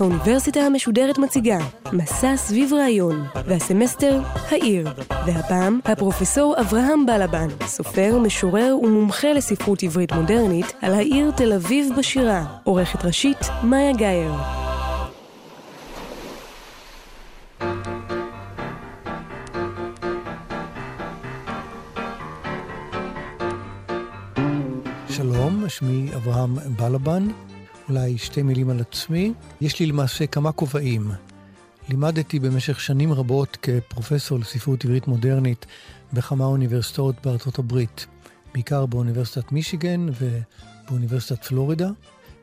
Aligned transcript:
האוניברסיטה 0.00 0.60
המשודרת 0.60 1.18
מציגה 1.18 1.58
מסע 1.92 2.36
סביב 2.36 2.72
רעיון, 2.72 3.24
והסמסטר 3.46 4.20
העיר. 4.50 4.88
והפעם 5.26 5.80
הפרופסור 5.84 6.54
אברהם 6.60 7.06
בלבן, 7.06 7.48
סופר, 7.66 8.18
משורר 8.18 8.76
ומומחה 8.82 9.32
לספרות 9.32 9.82
עברית 9.82 10.12
מודרנית, 10.12 10.66
על 10.82 10.94
העיר 10.94 11.30
תל 11.30 11.52
אביב 11.52 11.88
בשירה. 11.98 12.44
עורכת 12.64 13.04
ראשית, 13.04 13.38
מאיה 13.62 13.92
גאייר. 13.92 14.61
שמי 25.82 26.14
אברהם 26.16 26.54
בלבן. 26.76 27.28
אולי 27.88 28.18
שתי 28.18 28.42
מילים 28.42 28.70
על 28.70 28.80
עצמי. 28.80 29.32
יש 29.60 29.80
לי 29.80 29.86
למעשה 29.86 30.26
כמה 30.26 30.52
כובעים. 30.52 31.10
לימדתי 31.88 32.38
במשך 32.38 32.80
שנים 32.80 33.12
רבות 33.12 33.58
כפרופסור 33.62 34.38
לספרות 34.38 34.84
עברית 34.84 35.08
מודרנית 35.08 35.66
בכמה 36.12 36.44
אוניברסיטאות 36.44 37.14
בארצות 37.24 37.58
הברית, 37.58 38.06
בעיקר 38.54 38.86
באוניברסיטת 38.86 39.52
מישיגן 39.52 40.06
ובאוניברסיטת 40.20 41.44
פלורידה. 41.44 41.88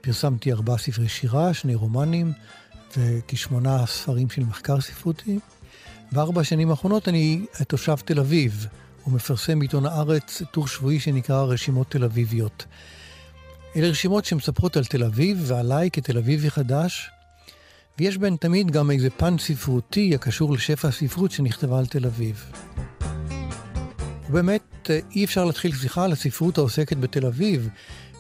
פרסמתי 0.02 0.52
ארבעה 0.52 0.78
ספרי 0.78 1.10
שירה, 1.10 1.54
שני 1.54 1.76
רומנים 1.76 2.34
וכשמונה 2.98 3.86
ספרים 3.86 4.30
של 4.30 4.44
מחקר 4.44 4.82
ספרותי. 4.82 5.40
בארבע 6.12 6.42
השנים 6.42 6.70
האחרונות 6.70 7.08
אני 7.08 7.46
תושב 7.68 7.96
תל 7.96 8.20
אביב, 8.20 8.68
ומפרסם 9.08 9.60
בעיתון 9.60 9.86
הארץ 9.86 10.42
טור 10.52 10.68
שבועי 10.68 11.00
שנקרא 11.00 11.44
רשימות 11.44 11.92
תל 11.92 12.04
אביביות. 12.04 12.66
אלה 13.76 13.88
רשימות 13.88 14.26
שמספרות 14.26 14.78
על 14.78 14.86
תל 14.86 15.04
אביב 15.04 15.44
ועליי 15.48 15.90
כתל 15.92 16.18
אביבי 16.18 16.50
חדש, 16.50 17.10
ויש 18.00 18.18
בהן 18.18 18.36
תמיד 18.36 18.72
גם 18.72 18.92
איזה 18.92 19.10
פן 19.10 19.38
ספרותי 19.38 20.16
הקשור 20.16 20.54
לשפע 20.54 20.88
הספרות 20.88 21.32
שנכתבה 21.32 21.80
על 21.80 21.86
תל 21.86 22.06
אביב. 22.06 22.52
ובאמת, 24.30 24.90
אי 25.16 25.26
אפשר 25.26 25.46
להתחיל 25.46 25.76
שיחה 25.76 26.06
על 26.06 26.12
הספרות 26.12 26.58
העוסקת 26.58 26.98
בתל 26.98 27.26
אביב 27.26 27.70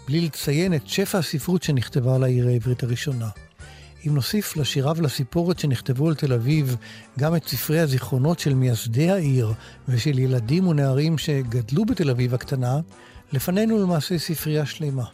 בלי 0.07 0.21
לציין 0.21 0.73
את 0.73 0.87
שפע 0.87 1.17
הספרות 1.17 1.63
שנכתבה 1.63 2.15
על 2.15 2.23
העיר 2.23 2.47
העברית 2.47 2.83
הראשונה. 2.83 3.29
אם 4.07 4.15
נוסיף 4.15 4.57
לשירה 4.57 4.93
ולסיפורת 4.95 5.59
שנכתבו 5.59 6.07
על 6.07 6.15
תל 6.15 6.33
אביב 6.33 6.75
גם 7.19 7.35
את 7.35 7.47
ספרי 7.47 7.79
הזיכרונות 7.79 8.39
של 8.39 8.53
מייסדי 8.53 9.11
העיר 9.11 9.53
ושל 9.87 10.19
ילדים 10.19 10.67
ונערים 10.67 11.17
שגדלו 11.17 11.85
בתל 11.85 12.09
אביב 12.09 12.33
הקטנה, 12.33 12.79
לפנינו 13.33 13.83
למעשה 13.83 14.17
ספרייה 14.17 14.65
שלמה. 14.65 15.05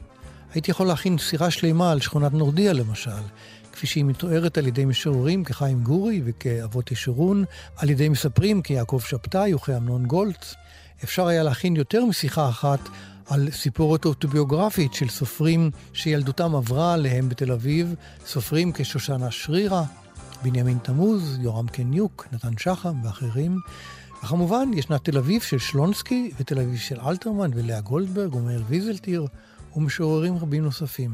הייתי 0.55 0.71
יכול 0.71 0.87
להכין 0.87 1.17
סירה 1.17 1.51
שלמה 1.51 1.91
על 1.91 1.99
שכונת 1.99 2.33
נורדיה 2.33 2.73
למשל, 2.73 3.11
כפי 3.71 3.87
שהיא 3.87 4.05
מתוארת 4.05 4.57
על 4.57 4.67
ידי 4.67 4.85
משוררים 4.85 5.43
כחיים 5.43 5.83
גורי 5.83 6.21
וכאבות 6.25 6.91
ישורון, 6.91 7.45
על 7.77 7.89
ידי 7.89 8.09
מספרים 8.09 8.61
כיעקב 8.61 9.01
שבתאי 9.05 9.53
וכאמנון 9.53 10.05
גולץ. 10.05 10.55
אפשר 11.03 11.27
היה 11.27 11.43
להכין 11.43 11.75
יותר 11.75 12.05
משיחה 12.05 12.49
אחת 12.49 12.79
על 13.29 13.51
סיפורת 13.51 14.05
אוטוביוגרפית 14.05 14.93
של 14.93 15.09
סופרים 15.09 15.71
שילדותם 15.93 16.55
עברה 16.55 16.93
עליהם 16.93 17.29
בתל 17.29 17.51
אביב, 17.51 17.95
סופרים 18.25 18.71
כשושנה 18.71 19.31
שרירה, 19.31 19.83
בנימין 20.43 20.77
תמוז, 20.77 21.37
יורם 21.41 21.67
קניוק, 21.67 22.27
נתן 22.31 22.57
שחם 22.57 22.95
ואחרים. 23.03 23.59
וכמובן, 24.23 24.71
ישנה 24.73 24.99
תל 24.99 25.17
אביב 25.17 25.41
של 25.41 25.59
שלונסקי 25.59 26.31
ותל 26.39 26.59
אביב 26.59 26.77
של 26.77 26.99
אלתרמן 26.99 27.51
ולאה 27.53 27.81
גולדברג 27.81 28.35
ומאיר 28.35 28.63
ויזלטיר. 28.67 29.27
ומשוררים 29.75 30.37
רבים 30.37 30.63
נוספים. 30.63 31.11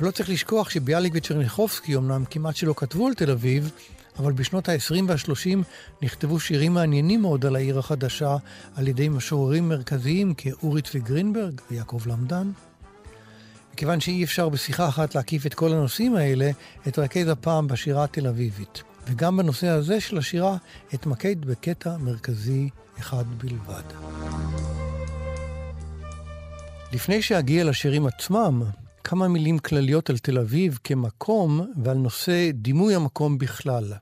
ולא 0.00 0.10
צריך 0.10 0.30
לשכוח 0.30 0.70
שביאליק 0.70 1.12
וצ'רניחובסקי 1.16 1.96
אמנם 1.96 2.24
כמעט 2.30 2.56
שלא 2.56 2.74
כתבו 2.76 3.06
על 3.06 3.14
תל 3.14 3.30
אביב, 3.30 3.70
אבל 4.18 4.32
בשנות 4.32 4.68
ה-20 4.68 5.04
וה-30 5.06 5.58
נכתבו 6.02 6.40
שירים 6.40 6.74
מעניינים 6.74 7.22
מאוד 7.22 7.46
על 7.46 7.56
העיר 7.56 7.78
החדשה 7.78 8.36
על 8.76 8.88
ידי 8.88 9.08
משוררים 9.08 9.68
מרכזיים 9.68 10.34
כאורי 10.34 10.82
צבי 10.82 11.00
גרינברג 11.00 11.60
ויעקב 11.70 12.00
למדן. 12.06 12.50
מכיוון 13.72 14.00
שאי 14.00 14.24
אפשר 14.24 14.48
בשיחה 14.48 14.88
אחת 14.88 15.14
להקיף 15.14 15.46
את 15.46 15.54
כל 15.54 15.72
הנושאים 15.72 16.16
האלה, 16.16 16.50
אתרכז 16.88 17.28
הפעם 17.28 17.68
בשירה 17.68 18.04
התל 18.04 18.26
אביבית. 18.26 18.82
וגם 19.08 19.36
בנושא 19.36 19.68
הזה 19.68 20.00
של 20.00 20.18
השירה 20.18 20.56
אתמקד 20.94 21.44
בקטע 21.44 21.96
מרכזי 21.96 22.68
אחד 22.98 23.24
בלבד. 23.38 23.82
לפני 26.92 27.22
שאגיע 27.22 27.64
לשירים 27.64 28.06
עצמם, 28.06 28.62
כמה 29.04 29.28
מילים 29.28 29.58
כלליות 29.58 30.10
על 30.10 30.18
תל 30.18 30.38
אביב 30.38 30.78
כמקום 30.84 31.72
ועל 31.84 31.96
נושא 31.96 32.50
דימוי 32.54 32.94
המקום 32.94 33.38
בכלל. 33.38 33.92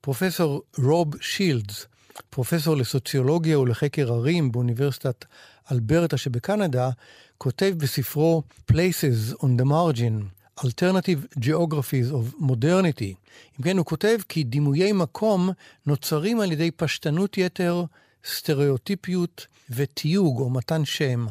פרופסור 0.00 0.62
רוב 0.78 1.08
שילדס, 1.20 1.86
פרופסור 2.30 2.76
לסוציולוגיה 2.76 3.58
ולחקר 3.58 4.12
ערים 4.12 4.52
באוניברסיטת 4.52 5.24
אלברטה 5.72 6.16
שבקנדה, 6.16 6.90
כותב 7.38 7.74
בספרו 7.76 8.42
Places 8.72 9.34
on 9.34 9.60
the 9.60 9.64
Margin, 9.64 10.24
Alternative 10.60 11.38
Geographies 11.40 12.12
of 12.12 12.40
Modernity. 12.40 13.14
אם 13.58 13.64
כן, 13.64 13.78
הוא 13.78 13.86
כותב 13.86 14.18
כי 14.28 14.44
דימויי 14.44 14.92
מקום 14.92 15.50
נוצרים 15.86 16.40
על 16.40 16.52
ידי 16.52 16.70
פשטנות 16.70 17.38
יתר, 17.38 17.84
סטריאוטיפיות 18.24 19.46
ותיוג 19.70 20.40
או 20.40 20.50
מתן 20.50 20.84
שם. 20.84 21.26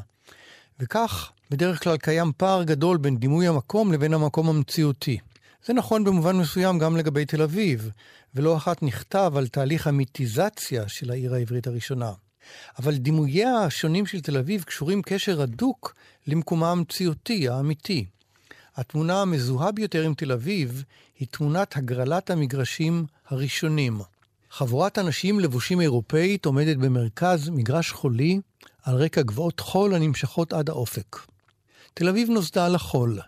וכך, 0.79 1.31
בדרך 1.51 1.83
כלל 1.83 1.97
קיים 1.97 2.31
פער 2.37 2.63
גדול 2.63 2.97
בין 2.97 3.17
דימוי 3.17 3.47
המקום 3.47 3.93
לבין 3.93 4.13
המקום 4.13 4.49
המציאותי. 4.49 5.17
זה 5.65 5.73
נכון 5.73 6.03
במובן 6.03 6.35
מסוים 6.35 6.79
גם 6.79 6.97
לגבי 6.97 7.25
תל 7.25 7.41
אביב, 7.41 7.89
ולא 8.35 8.57
אחת 8.57 8.83
נכתב 8.83 9.33
על 9.37 9.47
תהליך 9.47 9.87
המיתיזציה 9.87 10.87
של 10.87 11.11
העיר 11.11 11.33
העברית 11.33 11.67
הראשונה. 11.67 12.11
אבל 12.79 12.95
דימוייה 12.95 13.57
השונים 13.57 14.05
של 14.05 14.21
תל 14.21 14.37
אביב 14.37 14.63
קשורים 14.63 15.01
קשר 15.01 15.41
הדוק 15.41 15.95
למקומה 16.27 16.71
המציאותי, 16.71 17.49
האמיתי. 17.49 18.05
התמונה 18.75 19.21
המזוהה 19.21 19.71
ביותר 19.71 20.03
עם 20.03 20.13
תל 20.13 20.31
אביב 20.31 20.83
היא 21.19 21.27
תמונת 21.31 21.77
הגרלת 21.77 22.29
המגרשים 22.29 23.05
הראשונים. 23.27 24.01
חבורת 24.51 24.99
אנשים 24.99 25.39
לבושים 25.39 25.81
אירופאית 25.81 26.45
עומדת 26.45 26.77
במרכז 26.77 27.49
מגרש 27.49 27.91
חולי, 27.91 28.39
על 28.85 28.95
רקע 28.95 29.21
גבעות 29.21 29.59
חול 29.59 29.95
הנמשכות 29.95 30.53
עד 30.53 30.69
האופק. 30.69 31.17
תל 31.93 32.09
אביב 32.09 32.29
נוסדה 32.29 32.65
על 32.65 32.75
החול. 32.75 33.19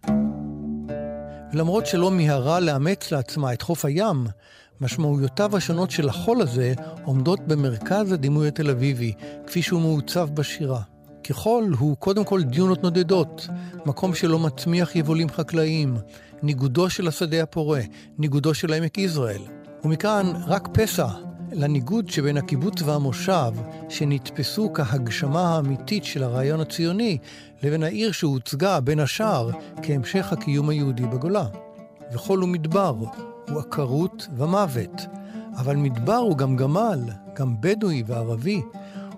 ולמרות 1.53 1.85
שלא 1.85 2.11
מיהרה 2.11 2.59
לאמץ 2.59 3.11
לעצמה 3.11 3.53
את 3.53 3.61
חוף 3.61 3.85
הים, 3.85 4.27
משמעויותיו 4.81 5.57
השונות 5.57 5.91
של 5.91 6.09
החול 6.09 6.41
הזה 6.41 6.73
עומדות 7.03 7.39
במרכז 7.39 8.11
הדימוי 8.11 8.47
התל 8.47 8.69
אביבי, 8.69 9.13
כפי 9.47 9.61
שהוא 9.61 9.81
מעוצב 9.81 10.29
בשירה. 10.33 10.81
כחול 11.23 11.75
הוא 11.79 11.97
קודם 11.97 12.23
כל 12.23 12.43
דיונות 12.43 12.83
נודדות, 12.83 13.47
מקום 13.85 14.15
שלא 14.15 14.39
מצמיח 14.39 14.95
יבולים 14.95 15.29
חקלאיים, 15.29 15.97
ניגודו 16.43 16.89
של 16.89 17.07
השדה 17.07 17.43
הפורה, 17.43 17.81
ניגודו 18.17 18.53
של 18.53 18.73
עמק 18.73 18.97
יזרעאל. 18.97 19.41
ומכאן 19.83 20.31
רק 20.47 20.67
פסע 20.73 21.07
לניגוד 21.51 22.09
שבין 22.09 22.37
הקיבוץ 22.37 22.81
והמושב, 22.81 23.51
שנתפסו 23.89 24.71
כהגשמה 24.73 25.55
האמיתית 25.55 26.03
של 26.03 26.23
הרעיון 26.23 26.59
הציוני, 26.59 27.17
לבין 27.63 27.83
העיר 27.83 28.11
שהוצגה, 28.11 28.79
בין 28.79 28.99
השאר, 28.99 29.49
כהמשך 29.81 30.33
הקיום 30.33 30.69
היהודי 30.69 31.03
בגולה. 31.03 31.45
וכל 32.13 32.37
הוא 32.37 32.49
מדבר, 32.49 32.95
הוא 33.49 33.59
עקרות 33.59 34.27
ומוות. 34.37 35.01
אבל 35.57 35.75
מדבר 35.75 36.15
הוא 36.15 36.37
גם 36.37 36.55
גמל, 36.55 36.99
גם 37.35 37.55
בדואי 37.59 38.03
וערבי, 38.07 38.61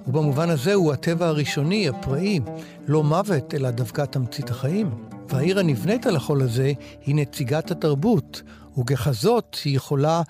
ובמובן 0.07 0.49
הזה 0.49 0.73
הוא 0.73 0.93
הטבע 0.93 1.27
הראשוני, 1.27 1.89
הפראי, 1.89 2.39
לא 2.87 3.03
מוות, 3.03 3.53
אלא 3.53 3.71
דווקא 3.71 4.05
תמצית 4.05 4.49
החיים. 4.49 4.91
והעיר 5.29 5.59
הנבנית 5.59 6.07
על 6.07 6.15
החול 6.15 6.41
הזה 6.41 6.73
היא 7.05 7.15
נציגת 7.15 7.71
התרבות, 7.71 8.41
וככזאת 8.77 9.57
היא 9.65 9.75
יכולה 9.75 10.21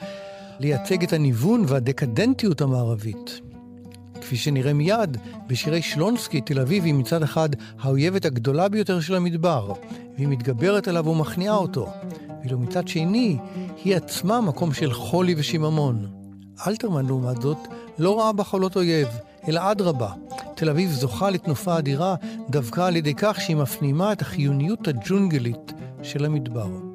לייצג 0.60 1.04
את 1.04 1.14
הניוון 1.14 1.64
והדקדנטיות 1.68 2.62
המערבית. 2.62 3.42
כפי 4.22 4.38
שנראה 4.38 4.74
מיד, 4.74 5.18
בשירי 5.48 5.82
שלונסקי, 5.82 6.42
תל 6.42 6.60
אביב 6.60 6.84
היא 6.84 6.94
מצד 6.94 7.24
אחד 7.24 7.50
האויבת 7.80 8.26
הגדולה 8.26 8.70
ביותר 8.70 9.00
של 9.00 9.16
המדבר, 9.16 9.74
והיא 10.16 10.28
מתגברת 10.28 10.88
עליו 10.88 11.08
ומכניעה 11.08 11.56
אותו, 11.56 11.90
ואילו 12.42 12.60
מצד 12.60 12.88
שני, 12.88 13.38
היא 13.84 13.96
עצמה 13.96 14.42
מקום 14.42 14.74
של 14.74 14.94
חולי 14.94 15.36
ושיממון. 15.38 16.08
אלתרמן, 16.68 17.06
לעומת 17.06 17.42
זאת, 17.42 17.58
לא 17.98 18.20
ראה 18.20 18.34
בחולות 18.34 18.76
אויב, 18.76 19.08
אלא 19.48 19.72
אדרבה. 19.72 20.12
תל 20.56 20.70
אביב 20.70 20.92
זוכה 20.92 21.30
לתנופה 21.30 21.78
אדירה 21.78 22.16
דווקא 22.50 22.82
על 22.82 22.96
ידי 22.96 23.14
כך 23.18 23.42
שהיא 23.42 23.56
מפנימה 23.56 24.12
את 24.12 24.22
החיוניות 24.22 24.88
הג'ונגלית 24.88 25.74
של 26.04 26.26
המדבר. 26.26 26.88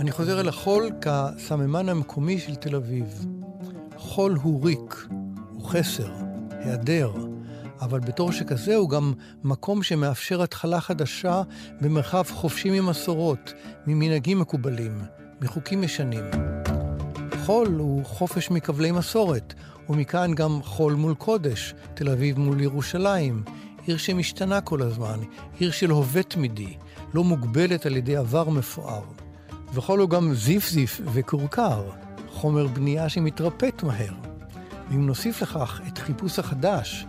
אני 0.00 0.12
חוזר 0.12 0.40
אל 0.40 0.48
החול 0.48 0.90
כסממן 1.00 1.88
המקומי 1.88 2.38
של 2.38 2.54
תל 2.54 2.76
אביב. 2.76 3.26
חול 3.96 4.38
הוא 4.42 4.64
ריק, 4.64 5.06
הוא 5.52 5.64
חסר, 5.64 6.12
היעדר, 6.50 7.12
אבל 7.80 8.00
בתור 8.00 8.32
שכזה 8.32 8.76
הוא 8.76 8.90
גם 8.90 9.12
מקום 9.44 9.82
שמאפשר 9.82 10.42
התחלה 10.42 10.80
חדשה 10.80 11.42
במרחב 11.80 12.22
חופשי 12.30 12.80
ממסורות, 12.80 13.52
ממנהגים 13.86 14.38
מקובלים, 14.38 15.02
מחוקים 15.40 15.84
ישנים. 15.84 16.24
חול 17.44 17.68
הוא 17.78 18.04
חופש 18.04 18.50
מכבלי 18.50 18.92
מסורת, 18.92 19.54
ומכאן 19.88 20.34
גם 20.34 20.62
חול 20.62 20.94
מול 20.94 21.14
קודש, 21.14 21.74
תל 21.94 22.10
אביב 22.10 22.38
מול 22.38 22.60
ירושלים, 22.60 23.42
עיר 23.86 23.96
שמשתנה 23.96 24.60
כל 24.60 24.82
הזמן, 24.82 25.20
עיר 25.58 25.70
של 25.70 25.90
הווה 25.90 26.22
תמידי, 26.22 26.76
לא 27.14 27.24
מוגבלת 27.24 27.86
על 27.86 27.96
ידי 27.96 28.16
עבר 28.16 28.48
מפואר. 28.48 29.19
וחול 29.72 30.00
הוא 30.00 30.10
גם 30.10 30.34
זיף-זיף 30.34 31.00
וכורכר, 31.12 31.82
חומר 32.28 32.66
בנייה 32.66 33.08
שמתרפט 33.08 33.82
מהר. 33.82 34.12
ואם 34.90 35.06
נוסיף 35.06 35.42
לכך 35.42 35.80
את 35.88 35.98
חיפוש 35.98 36.38
החדש, 36.38 37.06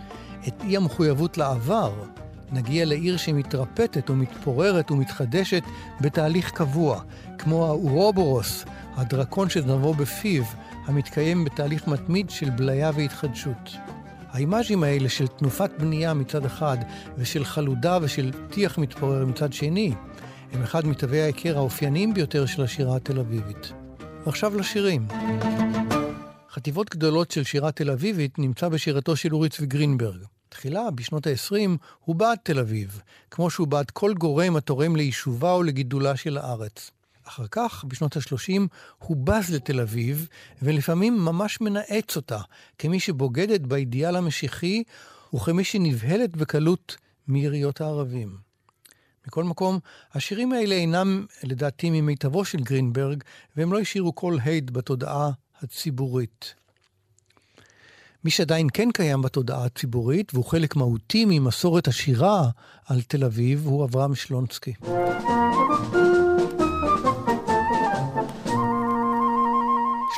את 0.47 0.53
אי 0.63 0.77
המחויבות 0.77 1.37
לעבר, 1.37 1.93
נגיע 2.51 2.85
לעיר 2.85 3.17
שמתרפטת 3.17 4.09
ומתפוררת 4.09 4.91
ומתחדשת 4.91 5.63
בתהליך 6.01 6.51
קבוע, 6.51 7.01
כמו 7.37 7.65
האורובורוס, 7.67 8.65
הדרקון 8.95 9.49
שזנבו 9.49 9.93
בפיו, 9.93 10.43
המתקיים 10.85 11.45
בתהליך 11.45 11.87
מתמיד 11.87 12.29
של 12.29 12.49
בליה 12.49 12.91
והתחדשות. 12.95 13.77
האימאז'ים 14.31 14.83
האלה 14.83 15.09
של 15.09 15.27
תנופת 15.27 15.71
בנייה 15.79 16.13
מצד 16.13 16.45
אחד 16.45 16.77
ושל 17.17 17.45
חלודה 17.45 17.97
ושל 18.01 18.31
טיח 18.49 18.77
מתפורר 18.77 19.25
מצד 19.25 19.53
שני, 19.53 19.93
הם 20.51 20.63
אחד 20.63 20.85
מתווי 20.85 21.21
ההיכר 21.21 21.57
האופייניים 21.57 22.13
ביותר 22.13 22.45
של 22.45 22.63
השירה 22.63 22.95
התל 22.95 23.19
אביבית. 23.19 23.71
ועכשיו 24.25 24.57
לשירים. 24.57 25.07
חטיבות 26.49 26.89
גדולות 26.89 27.31
של 27.31 27.43
שירה 27.43 27.71
תל 27.71 27.91
אביבית 27.91 28.39
נמצא 28.39 28.69
בשירתו 28.69 29.15
של 29.15 29.33
אורי 29.33 29.49
צבי 29.49 29.65
גרינברג. 29.65 30.19
תחילה, 30.49 30.91
בשנות 30.91 31.27
ה-20, 31.27 31.69
הוא 31.99 32.15
בעד 32.15 32.37
תל 32.43 32.59
אביב, 32.59 33.01
כמו 33.31 33.49
שהוא 33.49 33.67
בעד 33.67 33.91
כל 33.91 34.13
גורם 34.13 34.55
התורם 34.55 34.95
ליישובה 34.95 35.51
או 35.51 35.63
לגידולה 35.63 36.15
של 36.15 36.37
הארץ. 36.37 36.91
אחר 37.23 37.45
כך, 37.51 37.85
בשנות 37.87 38.17
ה-30, 38.17 38.61
הוא 38.97 39.17
בז 39.17 39.49
לתל 39.53 39.79
אביב, 39.79 40.27
ולפעמים 40.61 41.25
ממש 41.25 41.61
מנאץ 41.61 42.15
אותה, 42.15 42.39
כמי 42.77 42.99
שבוגדת 42.99 43.61
באידיאל 43.61 44.15
המשיחי, 44.15 44.83
וכמי 45.33 45.63
שנבהלת 45.63 46.37
בקלות 46.37 46.97
מיריות 47.27 47.81
הערבים. 47.81 48.50
מכל 49.27 49.43
מקום, 49.43 49.79
השירים 50.13 50.53
האלה 50.53 50.75
אינם, 50.75 51.25
לדעתי, 51.43 51.89
ממיטבו 51.89 52.45
של 52.45 52.59
גרינברג, 52.59 53.23
והם 53.55 53.73
לא 53.73 53.79
השאירו 53.79 54.15
כל 54.15 54.37
הד 54.45 54.71
בתודעה 54.71 55.31
הציבורית. 55.61 56.53
מי 58.23 58.31
שעדיין 58.31 58.67
כן 58.73 58.89
קיים 58.93 59.21
בתודעה 59.21 59.65
הציבורית, 59.65 60.33
והוא 60.33 60.45
חלק 60.45 60.75
מהותי 60.75 61.25
ממסורת 61.27 61.87
השירה 61.87 62.49
על 62.85 63.01
תל 63.01 63.23
אביב, 63.23 63.65
הוא 63.65 63.85
אברהם 63.85 64.15
שלונסקי. 64.15 64.73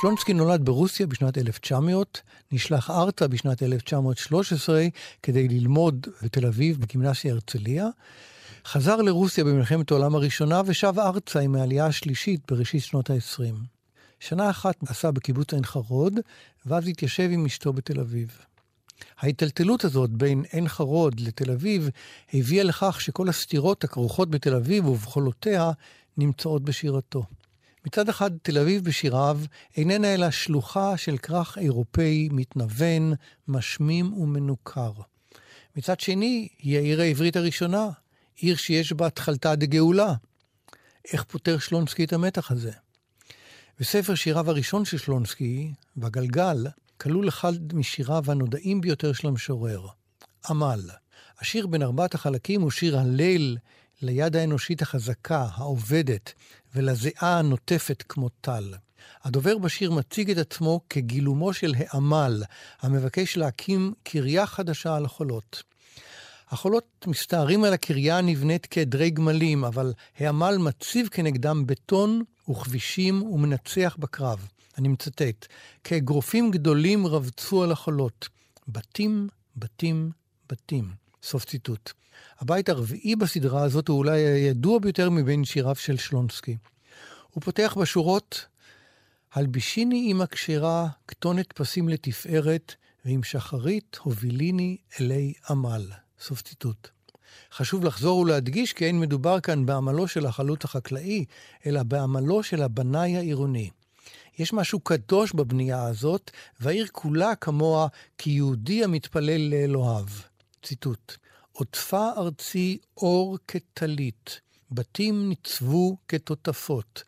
שלונסקי 0.02 0.34
נולד 0.34 0.66
ברוסיה 0.66 1.08
בשנת 1.08 1.38
1900, 1.38 2.22
נשלח 2.52 2.90
ארצה 2.90 3.28
בשנת 3.28 3.64
1913 3.64 4.86
כדי 5.24 5.48
ללמוד 5.48 6.08
בתל 6.24 6.46
אביב 6.46 6.82
בגימנסיה 6.82 7.34
הרצליה, 7.34 7.88
חזר 8.66 8.96
לרוסיה 8.96 9.44
במלחמת 9.44 9.92
העולם 9.92 10.16
הראשונה 10.16 10.62
ושב 10.66 10.94
ארצה 11.00 11.40
עם 11.40 11.56
העלייה 11.56 11.86
השלישית 11.86 12.52
בראשית 12.52 12.84
שנות 12.84 13.10
ה-20. 13.10 13.56
שנה 14.20 14.50
אחת 14.50 14.76
עשה 14.88 15.12
בקיבוץ 15.12 15.54
עין 15.54 15.66
חרוד, 15.66 16.20
ואז 16.66 16.88
התיישב 16.88 17.30
עם 17.32 17.46
אשתו 17.46 17.74
בתל 17.74 18.00
אביב. 18.00 18.38
ההיטלטלות 19.20 19.84
הזאת 19.84 20.10
בין 20.10 20.44
עין 20.52 20.68
חרוד 20.68 21.20
לתל 21.20 21.52
אביב 21.52 21.90
הביאה 22.34 22.64
לכך 22.64 23.02
שכל 23.02 23.30
הסתירות 23.30 23.84
הכרוכות 23.84 24.30
בתל 24.30 24.56
אביב 24.56 24.88
ובחולותיה 24.88 25.72
נמצאות 26.18 26.64
בשירתו. 26.64 27.24
מצד 27.86 28.10
אחד, 28.10 28.32
תל 28.42 28.58
אביב 28.58 28.84
בשיריו 28.84 29.40
איננה 29.78 30.14
אלא 30.14 30.32
שלוחה 30.32 30.98
של 30.98 31.18
כרך 31.18 31.58
אירופאי 31.58 32.30
מתנוון, 32.32 33.14
משמים 33.48 34.14
ומנוכר. 34.14 34.92
מצד 35.76 36.00
שני, 36.00 36.48
היא 36.60 36.78
העיר 36.78 37.02
העברית 37.02 37.36
הראשונה, 37.36 37.90
עיר 38.36 38.56
שיש 38.56 38.94
בה 38.94 39.10
תכלתא 39.10 39.56
דגאולה. 39.56 40.14
איך 41.14 41.24
פותר 41.24 41.60
שלונסקי 41.60 42.04
את 42.04 42.14
המתח 42.14 42.52
הזה? 42.52 42.72
בספר 43.80 44.16
שיריו 44.16 44.50
הראשון 44.50 44.86
של 44.86 44.98
שלונסקי, 44.98 45.72
בגלגל, 45.98 46.68
כלול 46.98 47.30
אחד 47.30 47.74
משיריו 47.74 48.24
הנודעים 48.28 48.82
ביותר 48.82 49.14
של 49.14 49.28
המשורר, 49.28 49.88
עמל. 50.50 50.90
השיר 51.40 51.68
בין 51.68 51.84
ארבעת 51.84 52.16
החלקים 52.16 52.62
הוא 52.62 52.72
שיר 52.72 53.00
הליל 53.00 53.58
ליד 54.02 54.36
האנושית 54.36 54.82
החזקה, 54.82 55.48
העובדת, 55.54 56.34
ולזיעה 56.76 57.40
הנוטפת 57.40 58.04
כמו 58.10 58.30
טל. 58.30 58.74
הדובר 59.24 59.58
בשיר 59.58 59.92
מציג 59.92 60.32
את 60.32 60.38
עצמו 60.38 60.82
כגילומו 60.90 61.54
של 61.54 61.74
העמל, 61.78 62.44
המבקש 62.82 63.38
להקים 63.38 63.94
קריה 64.04 64.46
חדשה 64.46 64.96
על 64.96 65.06
החולות. 65.06 65.64
החולות 66.54 67.06
מסתערים 67.08 67.64
על 67.64 67.74
הקריה 67.74 68.18
הנבנית 68.18 68.68
כעדרי 68.70 69.10
גמלים, 69.10 69.66
אבל 69.66 69.94
העמל 70.18 70.58
מציב 70.58 71.08
כנגדם 71.08 71.66
בטון 71.66 72.24
וכבישים 72.50 73.24
ומנצח 73.24 73.96
בקרב. 74.00 74.48
אני 74.78 74.88
מצטט, 74.88 75.48
כאגרופים 75.84 76.52
גדולים 76.52 77.08
רבצו 77.08 77.64
על 77.64 77.72
החולות. 77.72 78.30
בתים, 78.68 79.28
בתים, 79.56 80.12
בתים. 80.50 80.92
סוף 81.24 81.46
ציטוט. 81.46 81.92
הבית 82.40 82.70
הרביעי 82.70 83.16
בסדרה 83.16 83.64
הזאת 83.64 83.88
הוא 83.88 83.98
אולי 83.98 84.20
הידוע 84.20 84.80
ביותר 84.80 85.10
מבין 85.10 85.46
שיריו 85.46 85.76
של 85.76 85.98
שלונסקי. 85.98 86.58
הוא 87.32 87.44
פותח 87.44 87.78
בשורות 87.80 88.46
הלבישיני 89.34 90.08
עם 90.10 90.22
הכשרה, 90.22 90.88
כתונת 91.08 91.54
פסים 91.54 91.90
לתפארת, 91.90 92.76
ועם 93.06 93.24
שחרית 93.24 93.98
הוביליני 94.04 94.78
אלי 95.00 95.34
עמל. 95.50 96.03
סוף 96.20 96.42
ציטוט. 96.42 96.88
חשוב 97.54 97.84
לחזור 97.84 98.20
ולהדגיש 98.20 98.74
כי 98.74 98.86
אין 98.86 99.00
מדובר 99.00 99.40
כאן 99.40 99.66
בעמלו 99.66 100.08
של 100.08 100.26
החלוט 100.26 100.64
החקלאי, 100.64 101.26
אלא 101.66 101.84
בעמלו 101.84 102.44
של 102.44 102.62
הבנאי 102.62 103.18
העירוני. 103.18 103.70
יש 104.40 104.54
משהו 104.54 104.80
קדוש 104.80 105.34
בבנייה 105.34 105.84
הזאת, 105.84 106.32
והעיר 106.60 106.88
כולה 106.92 107.36
כמוה 107.36 107.88
כיהודי 108.18 108.84
המתפלל 108.84 109.42
לאלוהיו. 109.50 110.06
ציטוט: 110.64 111.18
עוטפה 111.52 112.10
ארצי 112.18 112.78
אור 112.98 113.38
כטלית, 113.48 114.40
בתים 114.72 115.30
ניצבו 115.30 115.98
כתותפות, 116.08 117.04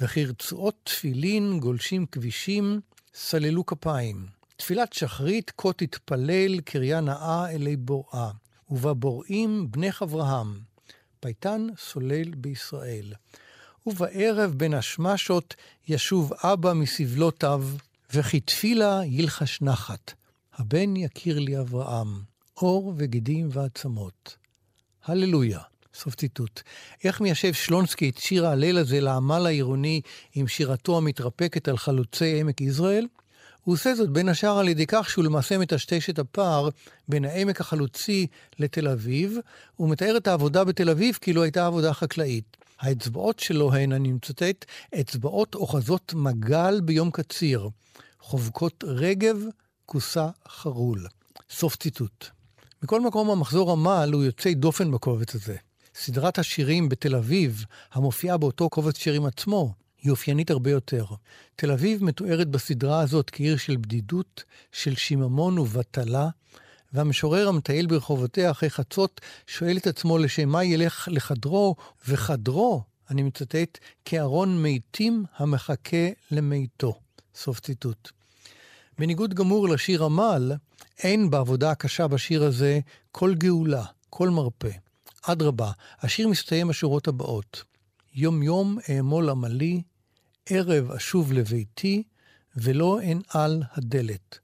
וכרצועות 0.00 0.74
תפילין 0.84 1.60
גולשים 1.60 2.06
כבישים, 2.06 2.80
סללו 3.14 3.66
כפיים. 3.66 4.26
תפילת 4.56 4.92
שחרית 4.92 5.52
כה 5.58 5.72
תתפלל 5.72 6.60
קריה 6.60 7.00
נאה 7.00 7.50
אלי 7.50 7.76
בוראה. 7.76 8.30
ובבוראים 8.72 9.70
בני 9.70 9.90
אברהם, 10.02 10.60
פייטן 11.20 11.66
סולל 11.78 12.34
בישראל. 12.34 13.12
ובערב 13.86 14.54
בין 14.56 14.74
השמשות 14.74 15.54
ישוב 15.88 16.32
אבא 16.42 16.72
מסבלותיו, 16.72 17.64
וכי 18.14 18.40
תפילה 18.40 19.00
ילחש 19.04 19.62
נחת. 19.62 20.12
הבן 20.54 20.96
יכיר 20.96 21.38
לי 21.38 21.60
אברהם, 21.60 22.22
אור 22.56 22.94
וגידים 22.96 23.48
ועצמות. 23.52 24.36
הללויה. 25.04 25.60
סוף 25.94 26.14
ציטוט. 26.14 26.60
איך 27.04 27.20
מיישב 27.20 27.52
שלונסקי 27.52 28.08
את 28.08 28.18
שיר 28.18 28.46
ההלל 28.46 28.78
הזה 28.78 29.00
לעמל 29.00 29.46
העירוני 29.46 30.00
עם 30.34 30.48
שירתו 30.48 30.96
המתרפקת 30.96 31.68
על 31.68 31.76
חלוצי 31.76 32.40
עמק 32.40 32.60
יזרעאל? 32.60 33.06
הוא 33.64 33.74
עושה 33.74 33.94
זאת 33.94 34.10
בין 34.10 34.28
השאר 34.28 34.58
על 34.58 34.68
ידי 34.68 34.84
כך 34.88 35.10
שהוא 35.10 35.24
למעשה 35.24 35.58
מטשטש 35.58 36.10
את 36.10 36.18
הפער 36.18 36.68
בין 37.08 37.24
העמק 37.24 37.60
החלוצי 37.60 38.26
לתל 38.58 38.88
אביב, 38.88 39.36
ומתאר 39.80 40.16
את 40.16 40.26
העבודה 40.26 40.64
בתל 40.64 40.90
אביב 40.90 41.18
כאילו 41.20 41.42
הייתה 41.42 41.66
עבודה 41.66 41.92
חקלאית. 41.92 42.56
האצבעות 42.80 43.38
שלו 43.38 43.74
הן, 43.74 43.92
אני 43.92 44.12
מצטט, 44.12 44.64
אצבעות 45.00 45.54
אוחזות 45.54 46.14
מגל 46.14 46.80
ביום 46.80 47.10
קציר, 47.10 47.68
חובקות 48.20 48.84
רגב, 48.86 49.36
כוסה 49.86 50.28
חרול. 50.48 51.06
סוף 51.50 51.76
ציטוט. 51.76 52.26
מכל 52.82 53.00
מקום, 53.00 53.30
המחזור 53.30 53.72
עמל 53.72 54.10
הוא 54.12 54.24
יוצא 54.24 54.52
דופן 54.52 54.90
בקובץ 54.90 55.34
הזה. 55.34 55.56
סדרת 55.94 56.38
השירים 56.38 56.88
בתל 56.88 57.14
אביב, 57.14 57.64
המופיעה 57.92 58.36
באותו 58.36 58.68
קובץ 58.68 58.98
שירים 58.98 59.26
עצמו, 59.26 59.74
היא 60.02 60.10
אופיינית 60.10 60.50
הרבה 60.50 60.70
יותר. 60.70 61.04
תל 61.56 61.70
אביב 61.70 62.04
מתוארת 62.04 62.48
בסדרה 62.48 63.00
הזאת 63.00 63.30
כעיר 63.30 63.56
של 63.56 63.76
בדידות, 63.76 64.44
של 64.72 64.94
שיממון 64.94 65.58
ובטלה, 65.58 66.28
והמשורר 66.92 67.48
המטייל 67.48 67.86
ברחובותיה 67.86 68.50
אחרי 68.50 68.70
חצות 68.70 69.20
שואל 69.46 69.76
את 69.76 69.86
עצמו 69.86 70.18
לשם 70.18 70.48
מה 70.48 70.64
ילך 70.64 71.08
לחדרו, 71.12 71.76
וחדרו, 72.08 72.82
אני 73.10 73.22
מצטט, 73.22 73.78
כארון 74.04 74.62
מתים 74.62 75.24
המחכה 75.36 76.08
למיתו. 76.30 76.98
סוף 77.34 77.60
ציטוט. 77.60 78.10
בניגוד 78.98 79.34
גמור 79.34 79.68
לשיר 79.68 80.04
עמל, 80.04 80.52
אין 80.98 81.30
בעבודה 81.30 81.70
הקשה 81.70 82.08
בשיר 82.08 82.44
הזה 82.44 82.80
כל 83.12 83.34
גאולה, 83.34 83.84
כל 84.10 84.30
מרפא. 84.30 84.70
אדרבה, 85.22 85.70
השיר 86.00 86.28
מסתיים 86.28 86.68
בשורות 86.68 87.08
הבאות: 87.08 87.64
יום 88.14 88.42
יום 88.42 88.78
אעמול 88.90 89.30
עמלי, 89.30 89.82
ערב 90.46 90.90
אשוב 90.90 91.32
לביתי, 91.32 92.02
ולא 92.56 92.98
על 93.28 93.62
הדלת. 93.72 94.38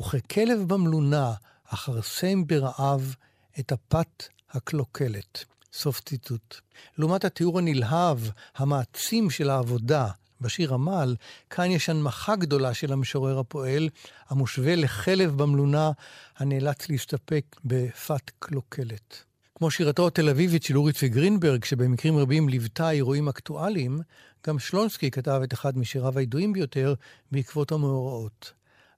וככלב 0.00 0.60
במלונה, 0.66 1.32
אכרסם 1.64 2.46
ברעב 2.46 3.14
את 3.58 3.72
הפת 3.72 4.28
הקלוקלת. 4.50 5.44
סוף 5.72 6.00
ציטוט. 6.00 6.60
לעומת 6.98 7.24
התיאור 7.24 7.58
הנלהב, 7.58 8.18
המעצים 8.56 9.30
של 9.30 9.50
העבודה, 9.50 10.08
בשיר 10.40 10.74
עמל, 10.74 11.16
כאן 11.50 11.70
יש 11.70 11.88
הנמכה 11.88 12.36
גדולה 12.36 12.74
של 12.74 12.92
המשורר 12.92 13.38
הפועל, 13.38 13.88
המושווה 14.28 14.76
לכלב 14.76 15.30
במלונה, 15.42 15.90
הנאלץ 16.36 16.88
להסתפק 16.88 17.56
בפת 17.64 18.30
קלוקלת. 18.38 19.24
כמו 19.54 19.70
שירתו 19.70 20.06
התל 20.06 20.28
אביבית 20.28 20.62
של 20.62 20.76
אורי 20.76 20.92
צבי 20.92 21.08
גרינברג, 21.08 21.64
שבמקרים 21.64 22.18
רבים 22.18 22.48
ליוותה 22.48 22.90
אירועים 22.90 23.28
אקטואליים, 23.28 24.00
גם 24.46 24.58
שלונסקי 24.58 25.10
כתב 25.10 25.40
את 25.44 25.52
אחד 25.52 25.78
משיריו 25.78 26.18
הידועים 26.18 26.52
ביותר 26.52 26.94
בעקבות 27.32 27.72
המאורעות. 27.72 28.52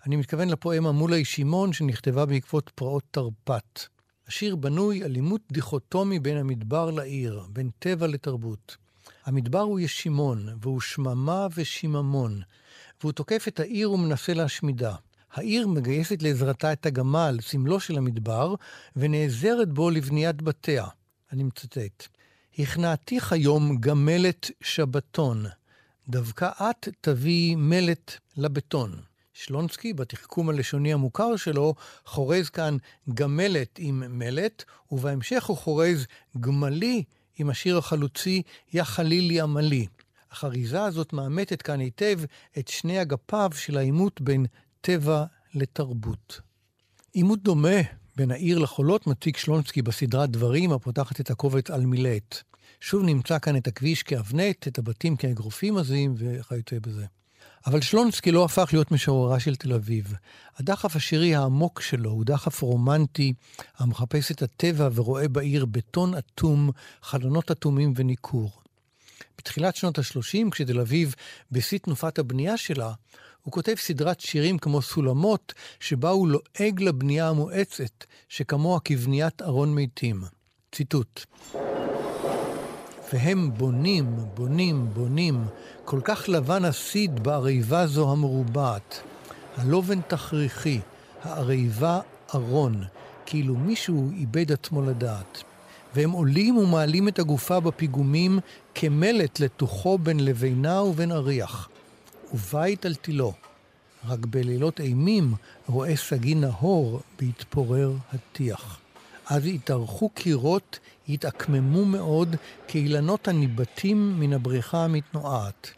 אני 0.07 0.17
מתכוון 0.17 0.49
לפואמה 0.49 0.93
מולי 0.93 1.25
שמעון 1.25 1.73
שנכתבה 1.73 2.27
בעקבות 2.27 2.71
פרעות 2.75 3.05
תרפ"ט. 3.11 3.81
השיר 4.29 4.57
בנוי 4.57 5.05
על 5.05 5.15
עימות 5.15 5.41
דיכוטומי 5.53 6.19
בין 6.19 6.37
המדבר 6.37 6.91
לעיר, 6.91 7.43
בין 7.49 7.71
טבע 7.79 8.07
לתרבות. 8.07 8.77
המדבר 9.25 9.61
הוא 9.61 9.81
ישימון, 9.81 10.49
והוא 10.63 10.81
שממה 10.81 11.47
ושיממון, 11.55 12.41
והוא 13.01 13.13
תוקף 13.13 13.45
את 13.49 13.61
העיר 13.61 13.93
ומנסה 13.93 14.35
להשמידה. 14.35 14.95
העיר 15.33 15.69
מגייסת 15.69 16.23
לעזרתה 16.23 16.73
את 16.73 16.87
הגמל, 16.87 17.39
סמלו 17.41 17.81
של 17.81 17.99
המדבר, 17.99 18.55
ונעזרת 18.97 19.69
בו 19.69 19.91
לבניית 19.91 20.43
בתיה. 20.43 20.87
אני 21.33 21.43
מצטט: 21.43 22.09
הכנעתיך 22.59 23.33
היום 23.33 23.77
גמלת 23.77 24.51
שבתון, 24.61 25.45
דווקא 26.09 26.51
את 26.71 26.89
תביאי 27.01 27.55
מלט 27.55 28.13
לבטון. 28.37 29.01
שלונסקי, 29.33 29.93
בתחכום 29.93 30.49
הלשוני 30.49 30.93
המוכר 30.93 31.37
שלו, 31.37 31.75
חורז 32.05 32.49
כאן 32.49 32.77
גמלת 33.15 33.79
עם 33.79 34.19
מלט, 34.19 34.65
ובהמשך 34.93 35.45
הוא 35.45 35.57
חורז 35.57 36.07
גמלי 36.41 37.03
עם 37.39 37.51
השיר 37.51 37.79
החלוצי 37.79 38.43
"יא 38.73 38.83
חלילי 38.83 39.41
עמלי". 39.41 39.87
החריזה 40.31 40.85
הזאת 40.85 41.13
מאמתת 41.13 41.63
כאן 41.63 41.81
היטב 41.81 42.21
את 42.59 42.69
שני 42.69 43.03
אגפיו 43.03 43.51
של 43.55 43.79
העימות 43.79 44.21
בין 44.21 44.47
טבע 44.81 45.25
לתרבות. 45.55 46.41
עימות 47.13 47.43
דומה 47.43 48.00
בין 48.17 48.31
העיר 48.31 48.59
לחולות 48.59 49.07
מציג 49.07 49.37
שלונסקי 49.37 49.83
בסדרת 49.83 50.31
דברים 50.31 50.73
הפותחת 50.73 51.21
את 51.21 51.31
הקובץ 51.31 51.71
על 51.71 51.87
מילט. 51.87 52.43
שוב 52.81 53.03
נמצא 53.03 53.39
כאן 53.39 53.57
את 53.57 53.67
הכביש 53.67 54.03
כאבנט, 54.03 54.69
את 54.69 54.79
הבתים 54.79 55.17
כאגרופים 55.17 55.77
עזים 55.77 56.15
וכיוצא 56.17 56.77
בזה. 56.83 57.05
אבל 57.67 57.81
שלונסקי 57.81 58.31
לא 58.31 58.45
הפך 58.45 58.69
להיות 58.73 58.91
משוררה 58.91 59.41
של 59.41 59.57
תל 59.57 59.73
אביב. 59.73 60.15
הדחף 60.57 60.97
השירי 60.97 61.35
העמוק 61.35 61.81
שלו 61.81 62.11
הוא 62.11 62.25
דחף 62.25 62.63
רומנטי, 62.63 63.33
המחפש 63.79 64.31
את 64.31 64.43
הטבע 64.43 64.89
ורואה 64.95 65.29
בעיר 65.29 65.67
בטון 65.67 66.15
אטום, 66.15 66.71
חלונות 67.03 67.51
אטומים 67.51 67.93
וניכור. 67.97 68.61
בתחילת 69.39 69.77
שנות 69.77 69.99
ה-30, 69.99 70.51
כשתל 70.51 70.81
אביב 70.81 71.15
בשיא 71.53 71.79
תנופת 71.79 72.19
הבנייה 72.19 72.57
שלה, 72.57 72.93
הוא 73.43 73.53
כותב 73.53 73.75
סדרת 73.79 74.21
שירים 74.21 74.59
כמו 74.59 74.83
סולמות, 74.83 75.55
שבה 75.81 76.11
הוא 76.11 76.29
לועג 76.29 76.81
לבנייה 76.81 77.29
המואצת, 77.29 78.05
שכמוה 78.29 78.81
כבניית 78.81 79.43
ארון 79.43 79.75
מתים. 79.75 80.23
ציטוט: 80.73 81.27
והם 83.13 83.51
בונים, 83.57 84.17
בונים, 84.35 84.87
בונים, 84.95 85.45
כל 85.85 86.01
כך 86.05 86.29
לבן 86.29 86.65
הסיד 86.65 87.23
בעריבה 87.23 87.87
זו 87.87 88.13
המרובעת. 88.13 89.01
הלובן 89.57 90.01
תכריכי, 90.01 90.81
העריבה 91.23 92.01
ארון, 92.35 92.85
כאילו 93.27 93.55
מישהו 93.55 94.11
איבד 94.13 94.53
עצמו 94.53 94.83
לדעת. 94.83 95.43
והם 95.95 96.11
עולים 96.11 96.59
ומעלים 96.59 97.09
את 97.09 97.19
הגופה 97.19 97.61
בפיגומים 97.61 98.39
כמלט 98.75 99.41
לתוכו 99.41 99.99
בין 99.99 100.25
לבינה 100.25 100.83
ובין 100.83 101.13
אריח. 101.13 101.69
ובית 102.35 102.87
על 102.87 102.95
תילו. 102.95 103.33
רק 104.05 104.19
בלילות 104.19 104.81
אימים 104.81 105.35
רואה 105.67 105.97
סגי 105.97 106.35
נהור 106.35 107.01
בהתפורר 107.21 107.93
הטיח. 108.13 108.79
אז 109.27 109.47
יתארכו 109.47 110.09
קירות, 110.09 110.79
יתעקממו 111.09 111.85
מאוד, 111.85 112.37
כאילנות 112.69 113.29
הניבטים 113.29 114.21
מן 114.21 114.33
הבריכה 114.33 114.85
המתנועת. 114.85 115.71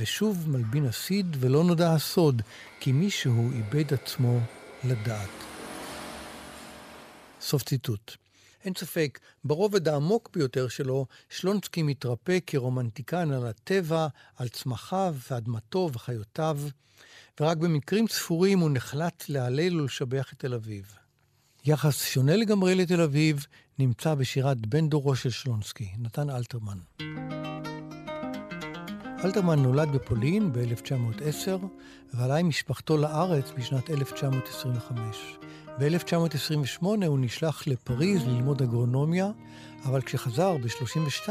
ושוב 0.00 0.48
מלבין 0.48 0.84
הסיד, 0.84 1.36
ולא 1.40 1.64
נודע 1.64 1.92
הסוד, 1.92 2.42
כי 2.80 2.92
מישהו 2.92 3.50
איבד 3.52 3.94
עצמו 3.94 4.40
לדעת. 4.84 5.28
סוף 7.40 7.62
ציטוט. 7.62 8.27
אין 8.68 8.74
ספק, 8.76 9.18
ברובד 9.44 9.88
העמוק 9.88 10.30
ביותר 10.34 10.68
שלו, 10.68 11.06
שלונסקי 11.28 11.82
מתרפא 11.82 12.38
כרומנטיקן 12.46 13.32
על 13.32 13.46
הטבע, 13.46 14.06
על 14.36 14.48
צמחיו 14.48 15.14
ואדמתו 15.30 15.90
וחיותיו, 15.92 16.58
ורק 17.40 17.56
במקרים 17.56 18.08
ספורים 18.08 18.58
הוא 18.58 18.70
נחלט 18.70 19.24
להלל 19.28 19.80
ולשבח 19.80 20.32
את 20.32 20.38
תל 20.38 20.54
אביב. 20.54 20.94
יחס 21.64 22.04
שונה 22.04 22.36
לגמרי 22.36 22.74
לתל 22.74 23.00
אביב 23.00 23.46
נמצא 23.78 24.14
בשירת 24.14 24.66
בן 24.66 24.88
דורו 24.88 25.16
של 25.16 25.30
שלונסקי, 25.30 25.88
נתן 25.98 26.30
אלתרמן. 26.30 26.78
אלתרמן 29.24 29.58
נולד 29.62 29.92
בפולין 29.92 30.52
ב-1910 30.52 31.64
ועלה 32.14 32.36
עם 32.36 32.48
משפחתו 32.48 32.96
לארץ 32.96 33.52
בשנת 33.56 33.90
1925. 33.90 35.38
ב-1928 35.78 36.84
הוא 37.06 37.18
נשלח 37.18 37.66
לפריז 37.66 38.26
ללמוד 38.26 38.62
אגרונומיה, 38.62 39.30
אבל 39.84 40.00
כשחזר 40.00 40.56
ב-32 40.56 41.28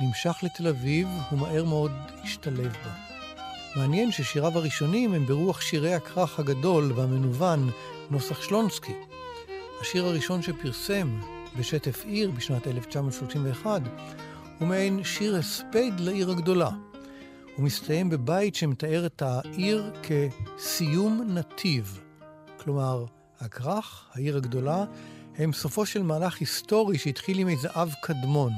נמשך 0.00 0.36
לתל 0.42 0.68
אביב 0.68 1.08
ומהר 1.32 1.64
מאוד 1.64 1.92
השתלב 2.22 2.72
בה. 2.84 2.92
מעניין 3.76 4.12
ששיריו 4.12 4.58
הראשונים 4.58 5.14
הם 5.14 5.26
ברוח 5.26 5.60
שירי 5.60 5.94
הכרך 5.94 6.38
הגדול 6.38 6.92
והמנוון 6.92 7.70
נוסח 8.10 8.42
שלונסקי. 8.42 8.94
השיר 9.80 10.06
הראשון 10.06 10.42
שפרסם 10.42 11.20
בשטף 11.58 12.04
עיר 12.04 12.30
בשנת 12.30 12.66
1931 12.66 13.82
הוא 14.58 14.68
מעין 14.68 15.04
שיר 15.04 15.36
הספד 15.36 15.92
לעיר 15.98 16.30
הגדולה. 16.30 16.70
הוא 17.58 17.64
מסתיים 17.64 18.10
בבית 18.10 18.54
שמתאר 18.54 19.06
את 19.06 19.22
העיר 19.22 19.92
כסיום 20.02 21.22
נתיב. 21.28 22.00
כלומר, 22.56 23.04
הכרך, 23.40 24.06
העיר 24.12 24.36
הגדולה, 24.36 24.84
הם 25.36 25.52
סופו 25.52 25.86
של 25.86 26.02
מהלך 26.02 26.40
היסטורי 26.40 26.98
שהתחיל 26.98 27.38
עם 27.38 27.48
איזה 27.48 27.68
אב 27.74 27.94
קדמון. 28.02 28.52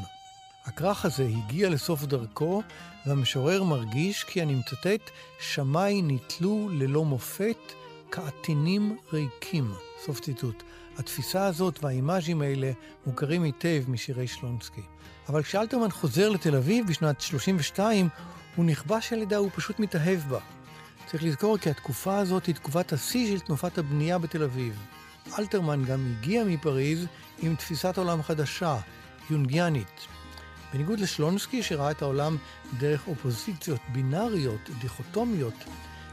הכרך 0.64 1.04
הזה 1.04 1.24
הגיע 1.24 1.68
לסוף 1.68 2.04
דרכו, 2.04 2.62
והמשורר 3.06 3.62
מרגיש 3.62 4.24
כי, 4.24 4.42
אני 4.42 4.54
מצטט, 4.54 5.10
שמי 5.40 6.02
נתלו 6.02 6.68
ללא 6.72 7.04
מופת 7.04 7.72
כעטינים 8.10 8.96
ריקים. 9.12 9.72
סוף 10.04 10.20
ציטוט. 10.20 10.62
התפיסה 10.98 11.46
הזאת 11.46 11.84
והאימאז'ים 11.84 12.42
האלה 12.42 12.72
מוכרים 13.06 13.42
היטב 13.42 13.84
משירי 13.88 14.26
שלונסקי. 14.26 14.82
אבל 15.28 15.42
כשאלתרמן 15.42 15.90
חוזר 15.90 16.28
לתל 16.28 16.56
אביב 16.56 16.86
בשנת 16.88 17.20
32, 17.20 18.08
הוא 18.56 18.64
נכבש 18.64 19.12
על 19.12 19.22
ידה, 19.22 19.36
הוא 19.36 19.50
פשוט 19.54 19.78
מתאהב 19.78 20.20
בה. 20.28 20.38
צריך 21.06 21.22
לזכור 21.22 21.58
כי 21.58 21.70
התקופה 21.70 22.18
הזאת 22.18 22.46
היא 22.46 22.54
תקופת 22.54 22.92
השיא 22.92 23.26
של 23.36 23.40
תנופת 23.40 23.78
הבנייה 23.78 24.18
בתל 24.18 24.42
אביב. 24.42 24.78
אלתרמן 25.38 25.84
גם 25.84 26.14
הגיע 26.18 26.44
מפריז 26.44 27.06
עם 27.38 27.54
תפיסת 27.54 27.98
עולם 27.98 28.22
חדשה, 28.22 28.76
יונגיאנית. 29.30 30.06
בניגוד 30.72 31.00
לשלונסקי 31.00 31.62
שראה 31.62 31.90
את 31.90 32.02
העולם 32.02 32.36
דרך 32.78 33.08
אופוזיציות 33.08 33.80
בינאריות, 33.92 34.70
דיכוטומיות, 34.80 35.54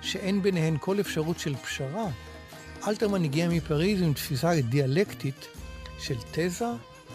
שאין 0.01 0.41
ביניהן 0.41 0.77
כל 0.79 0.99
אפשרות 0.99 1.39
של 1.39 1.55
פשרה, 1.55 2.05
אלתרמן 2.87 3.23
הגיע 3.23 3.49
מפריז 3.49 4.01
עם 4.01 4.13
תפיסה 4.13 4.61
דיאלקטית 4.61 5.47
של 5.99 6.15
תזה, 6.31 6.65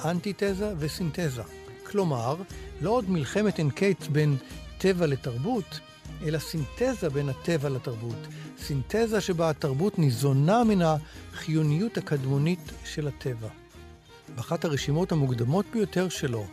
אנטיתזה 0.04 0.74
וסינתזה. 0.78 1.42
כלומר, 1.90 2.36
לא 2.80 2.90
עוד 2.90 3.10
מלחמת 3.10 3.58
אין 3.58 3.70
קץ 3.70 4.06
בין 4.12 4.36
טבע 4.82 5.06
לתרבות, 5.06 5.80
אלא 6.22 6.38
סינתזה 6.38 7.10
בין 7.12 7.28
הטבע 7.28 7.68
לתרבות. 7.68 8.16
סינתזה 8.58 9.20
שבה 9.20 9.50
התרבות 9.50 9.98
ניזונה 9.98 10.64
מן 10.64 10.82
החיוניות 10.82 11.98
הקדמונית 11.98 12.72
של 12.84 13.08
הטבע. 13.08 13.48
באחת 14.34 14.64
הרשימות 14.64 15.12
המוקדמות 15.12 15.66
ביותר 15.72 16.08
שלו, 16.08 16.46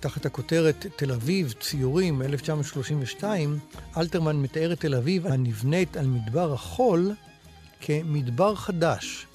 תחת 0.00 0.26
הכותרת 0.26 0.86
תל 0.96 1.12
אביב, 1.12 1.54
ציורים, 1.60 2.22
1932, 2.22 3.58
אלתרמן 3.96 4.36
מתאר 4.36 4.72
את 4.72 4.80
תל 4.80 4.94
אביב 4.94 5.26
הנבנית 5.26 5.96
על 5.96 6.06
מדבר 6.06 6.52
החול 6.52 7.12
כמדבר 7.80 8.54
חדש. 8.54 9.26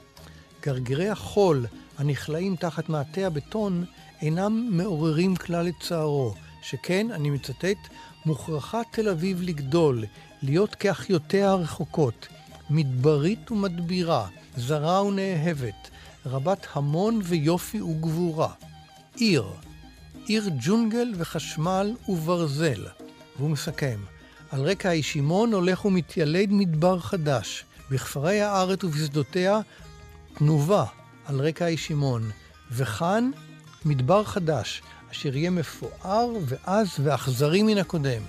גרגירי 0.61 1.09
החול 1.09 1.65
הנכלאים 1.97 2.55
תחת 2.55 2.89
מעטה 2.89 3.27
הבטון 3.27 3.85
אינם 4.21 4.69
מעוררים 4.71 5.35
כלל 5.35 5.67
את 5.67 5.73
צערו, 5.81 6.33
שכן, 6.61 7.11
אני 7.11 7.29
מצטט, 7.29 7.88
מוכרחה 8.25 8.81
תל 8.91 9.09
אביב 9.09 9.41
לגדול, 9.41 10.03
להיות 10.41 10.75
כאחיותיה 10.75 11.49
הרחוקות, 11.49 12.27
מדברית 12.69 13.51
ומדבירה, 13.51 14.27
זרה 14.57 15.03
ונאהבת, 15.03 15.89
רבת 16.25 16.67
המון 16.73 17.21
ויופי 17.23 17.81
וגבורה. 17.81 18.53
עיר, 19.15 19.45
עיר 20.25 20.49
ג'ונגל 20.59 21.13
וחשמל 21.17 21.95
וברזל. 22.09 22.85
והוא 23.37 23.49
מסכם, 23.49 23.99
על 24.49 24.61
רקע 24.61 24.89
הישימון 24.89 25.53
הולך 25.53 25.85
ומתיילד 25.85 26.51
מדבר 26.51 26.99
חדש, 26.99 27.65
בכפרי 27.91 28.41
הארץ 28.41 28.83
ובשדותיה 28.83 29.59
תנובה 30.33 30.85
על 31.25 31.41
רקע 31.41 31.65
הישימון, 31.65 32.31
וכאן 32.71 33.31
מדבר 33.85 34.23
חדש, 34.23 34.81
אשר 35.11 35.35
יהיה 35.35 35.49
מפואר 35.49 36.29
ועז 36.45 36.87
ואכזרי 37.03 37.63
מן 37.63 37.77
הקודם. 37.77 38.21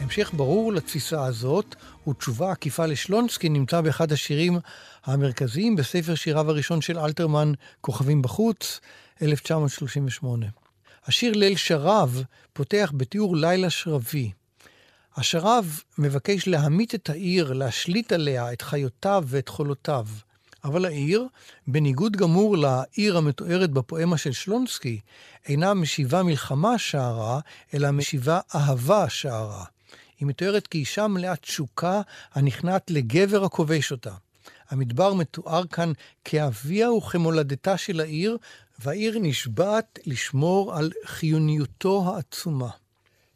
המשך 0.00 0.30
ברור 0.34 0.72
לתפיסה 0.72 1.24
הזאת, 1.24 1.74
ותשובה 2.08 2.52
עקיפה 2.52 2.86
לשלונסקי 2.86 3.48
נמצא 3.48 3.80
באחד 3.80 4.12
השירים 4.12 4.58
המרכזיים 5.04 5.76
בספר 5.76 6.14
שיריו 6.14 6.50
הראשון 6.50 6.80
של 6.80 6.98
אלתרמן, 6.98 7.52
כוכבים 7.80 8.22
בחוץ, 8.22 8.80
1938. 9.22 10.46
השיר 11.06 11.32
ליל 11.32 11.56
שרב 11.56 12.22
פותח 12.52 12.92
בתיאור 12.96 13.36
לילה 13.36 13.70
שרבי. 13.70 14.30
השרב 15.16 15.80
מבקש 15.98 16.48
להמית 16.48 16.94
את 16.94 17.10
העיר, 17.10 17.52
להשליט 17.52 18.12
עליה 18.12 18.52
את 18.52 18.62
חיותיו 18.62 19.24
ואת 19.26 19.48
חולותיו. 19.48 20.06
אבל 20.64 20.84
העיר, 20.84 21.26
בניגוד 21.66 22.16
גמור 22.16 22.56
לעיר 22.56 23.16
המתוארת 23.16 23.70
בפואמה 23.70 24.18
של 24.18 24.32
שלונסקי, 24.32 25.00
אינה 25.48 25.74
משיבה 25.74 26.22
מלחמה 26.22 26.78
שערה, 26.78 27.40
אלא 27.74 27.90
משיבה 27.90 28.40
אהבה 28.54 29.08
שערה. 29.08 29.64
היא 30.20 30.28
מתוארת 30.28 30.66
כאישה 30.66 31.08
מלאת 31.08 31.42
תשוקה 31.42 32.00
הנכנעת 32.34 32.90
לגבר 32.90 33.44
הכובש 33.44 33.92
אותה. 33.92 34.14
המדבר 34.70 35.14
מתואר 35.14 35.66
כאן 35.66 35.92
כאביה 36.24 36.92
וכמולדתה 36.92 37.76
של 37.76 38.00
העיר, 38.00 38.36
והעיר 38.78 39.18
נשבעת 39.20 39.98
לשמור 40.06 40.74
על 40.74 40.90
חיוניותו 41.04 42.04
העצומה. 42.06 42.70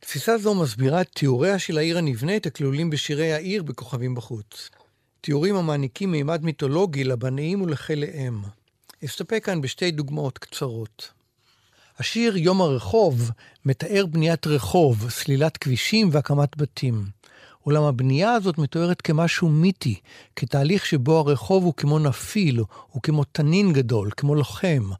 תפיסה 0.00 0.38
זו 0.38 0.54
מסבירה 0.54 1.00
את 1.00 1.08
תיאוריה 1.14 1.58
של 1.58 1.78
העיר 1.78 1.98
הנבנית 1.98 2.46
הכלולים 2.46 2.90
בשירי 2.90 3.32
העיר 3.32 3.62
בכוכבים 3.62 4.14
בחוץ. 4.14 4.70
תיאורים 5.20 5.56
המעניקים 5.56 6.12
מימד 6.12 6.44
מיתולוגי 6.44 7.04
לבניים 7.04 7.62
ולחיליהם. 7.62 8.42
אסתפק 9.04 9.44
כאן 9.44 9.60
בשתי 9.60 9.90
דוגמאות 9.90 10.38
קצרות. 10.38 11.10
השיר 11.98 12.36
יום 12.36 12.60
הרחוב 12.60 13.30
מתאר 13.64 14.06
בניית 14.06 14.46
רחוב, 14.46 15.10
סלילת 15.10 15.56
כבישים 15.56 16.08
והקמת 16.12 16.56
בתים. 16.56 17.04
אולם 17.66 17.82
הבנייה 17.82 18.32
הזאת 18.32 18.58
מתוארת 18.58 19.02
כמשהו 19.02 19.48
מיתי, 19.48 20.00
כתהליך 20.36 20.86
שבו 20.86 21.18
הרחוב 21.18 21.64
הוא 21.64 21.74
כמו 21.74 21.98
נפיל, 21.98 22.60
הוא 22.90 23.02
כמו 23.02 23.24
תנין 23.24 23.72
גדול, 23.72 24.10
כמו 24.16 24.34
לוחם. 24.34 24.90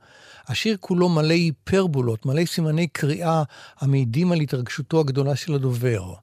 השיר 0.49 0.77
כולו 0.81 1.09
מלא 1.09 1.33
היפרבולות, 1.33 2.27
מלא 2.27 2.45
סימני 2.45 2.87
קריאה 2.87 3.43
המעידים 3.79 4.33
על 4.33 4.41
התרגשותו 4.41 5.01
הגדולה 5.01 5.37
של 5.37 5.55
הדובר. 5.55 6.15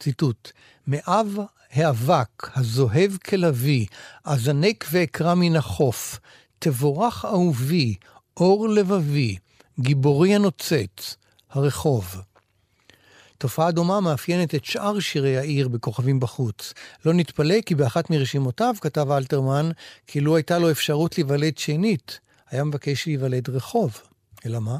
ציטוט: 0.00 0.50
מאב 0.86 1.38
האבק, 1.72 2.50
הזוהב 2.54 3.16
כלביא, 3.16 3.86
אזנק 4.24 4.86
ואקרא 4.90 5.34
מן 5.34 5.56
החוף, 5.56 6.20
תבורך 6.58 7.24
אהובי, 7.24 7.94
אור 8.36 8.68
לבבי, 8.68 9.36
גיבורי 9.80 10.34
הנוצץ, 10.34 11.16
הרחוב. 11.50 12.16
תופעה 13.38 13.70
דומה 13.70 14.00
מאפיינת 14.00 14.54
את 14.54 14.64
שאר 14.64 15.00
שירי 15.00 15.38
העיר 15.38 15.68
בכוכבים 15.68 16.20
בחוץ. 16.20 16.74
לא 17.04 17.14
נתפלא 17.14 17.60
כי 17.66 17.74
באחת 17.74 18.10
מרשימותיו 18.10 18.74
כתב 18.80 19.10
אלתרמן, 19.10 19.70
כאילו 20.06 20.36
הייתה 20.36 20.58
לו 20.58 20.70
אפשרות 20.70 21.18
להיוולד 21.18 21.58
שנית, 21.58 22.20
היה 22.50 22.64
מבקש 22.64 23.06
להיוולד 23.06 23.50
רחוב. 23.50 24.00
אלא 24.46 24.58
מה? 24.58 24.78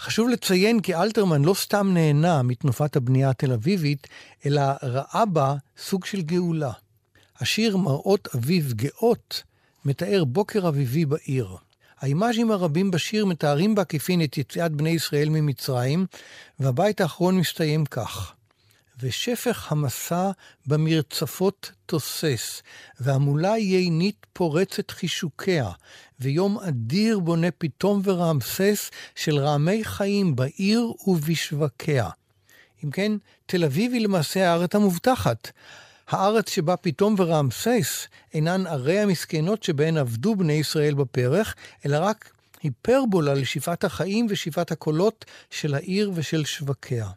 חשוב 0.00 0.28
לציין 0.28 0.80
כי 0.80 0.94
אלתרמן 0.94 1.44
לא 1.44 1.54
סתם 1.54 1.90
נהנה 1.94 2.42
מתנופת 2.42 2.96
הבנייה 2.96 3.30
התל 3.30 3.52
אביבית, 3.52 4.06
אלא 4.46 4.62
ראה 4.82 5.26
בה 5.26 5.54
סוג 5.78 6.04
של 6.04 6.22
גאולה. 6.22 6.72
השיר 7.40 7.76
מראות 7.76 8.28
אביב 8.36 8.72
גאות 8.72 9.42
מתאר 9.84 10.24
בוקר 10.24 10.68
אביבי 10.68 11.04
בעיר. 11.04 11.56
האימאז'ים 11.98 12.50
הרבים 12.50 12.90
בשיר 12.90 13.26
מתארים 13.26 13.74
בעקיפין 13.74 14.22
את 14.22 14.38
יציאת 14.38 14.72
בני 14.72 14.90
ישראל 14.90 15.28
ממצרים, 15.28 16.06
והבית 16.60 17.00
האחרון 17.00 17.38
מסתיים 17.38 17.86
כך: 17.86 18.32
ושפך 19.02 19.72
המסע 19.72 20.30
במרצפות 20.66 21.70
תוסס, 21.86 22.62
והמולה 23.00 23.58
יינית 23.58 24.26
פורצת 24.32 24.90
חישוקיה, 24.90 25.70
ויום 26.20 26.58
אדיר 26.58 27.18
בונה 27.18 27.50
פתאום 27.58 28.00
ורעמסס 28.04 28.90
של 29.14 29.38
רעמי 29.38 29.84
חיים 29.84 30.36
בעיר 30.36 30.92
ובשווקיה. 31.06 32.08
אם 32.84 32.90
כן, 32.90 33.12
תל 33.46 33.64
אביב 33.64 33.92
היא 33.92 34.00
למעשה 34.00 34.50
הארץ 34.50 34.74
המובטחת. 34.74 35.50
הארץ 36.08 36.50
שבה 36.50 36.76
פתאום 36.76 37.14
ורעמסס 37.18 38.06
אינן 38.34 38.66
ערי 38.66 39.00
המסכנות 39.00 39.62
שבהן 39.62 39.96
עבדו 39.96 40.36
בני 40.36 40.52
ישראל 40.52 40.94
בפרח, 40.94 41.54
אלא 41.86 41.98
רק 41.98 42.32
היפרבולה 42.62 43.34
לשאיפת 43.34 43.84
החיים 43.84 44.26
ושאיפת 44.28 44.72
הקולות 44.72 45.24
של 45.50 45.74
העיר 45.74 46.12
ושל 46.14 46.44
שווקיה. 46.44 47.08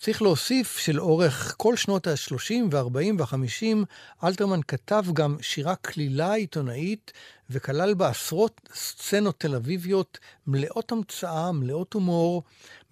צריך 0.00 0.22
להוסיף 0.22 0.78
שלאורך 0.78 1.54
כל 1.56 1.76
שנות 1.76 2.06
ה-30 2.06 2.54
וה-40 2.70 3.14
וה-50, 3.18 3.76
אלתרמן 4.24 4.60
כתב 4.68 5.04
גם 5.12 5.36
שירה 5.40 5.74
קלילה 5.74 6.34
עיתונאית, 6.34 7.12
וכלל 7.50 7.94
בה 7.94 8.08
עשרות 8.08 8.60
סצנות 8.74 9.40
תל 9.40 9.54
אביביות 9.54 10.18
מלאות 10.46 10.92
המצאה, 10.92 11.52
מלאות 11.52 11.92
הומור, 11.92 12.42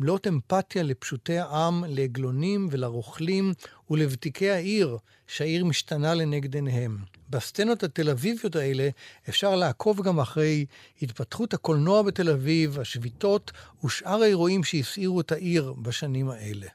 מלאות 0.01 0.27
אמפתיה 0.27 0.83
לפשוטי 0.83 1.39
העם, 1.39 1.85
לעגלונים 1.89 2.69
ולרוכלים 2.71 3.53
ולוותיקי 3.91 4.51
העיר, 4.51 4.99
שהעיר 5.27 5.65
משתנה 5.65 6.15
לנגד 6.15 6.55
עיניהם. 6.55 6.99
בסצנות 7.31 7.83
התל 7.83 8.11
אביביות 8.11 8.57
האלה 8.57 8.89
אפשר 9.29 9.57
לעקוב 9.57 10.03
גם 10.03 10.21
אחרי 10.21 10.67
התפתחות 11.03 11.55
הקולנוע 11.55 12.03
בתל 12.03 12.31
אביב, 12.31 12.81
השביתות 12.81 13.53
ושאר 13.85 14.23
האירועים 14.23 14.65
שהסעירו 14.65 15.21
את 15.21 15.33
העיר 15.33 15.73
בשנים 15.73 16.29
האלה. 16.31 16.67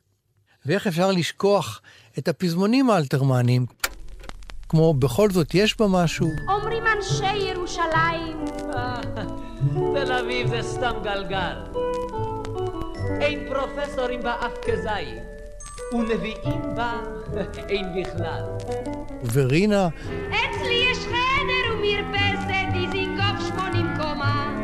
ואיך 0.65 0.87
אפשר 0.87 1.11
לשכוח 1.11 1.81
את 2.17 2.27
הפזמונים 2.27 2.89
האלתרמניים, 2.89 3.65
כמו 4.69 4.93
בכל 4.93 5.29
זאת 5.29 5.55
יש 5.55 5.79
בה 5.79 5.87
משהו. 5.87 6.27
אומרים 6.49 6.83
אנשי 6.97 7.35
ירושלים. 7.35 8.45
תל 9.95 10.11
אביב 10.11 10.47
זה 10.47 10.61
סתם 10.61 10.93
גלגל. 11.03 11.55
אין 13.21 13.39
פרופסורים 13.49 14.21
בה 14.21 14.35
אף 14.45 14.57
כזית, 14.65 15.23
ונביאים 15.93 16.75
בה 16.75 16.93
אין 17.69 17.85
בכלל. 18.01 18.43
ורינה. 19.33 19.87
אצלי 20.29 20.85
יש 20.91 20.97
חדר 20.97 21.75
ומרפסת, 21.75 22.73
דיזינגוף 22.73 23.47
שמונים 23.47 23.87
קומה. 24.01 24.57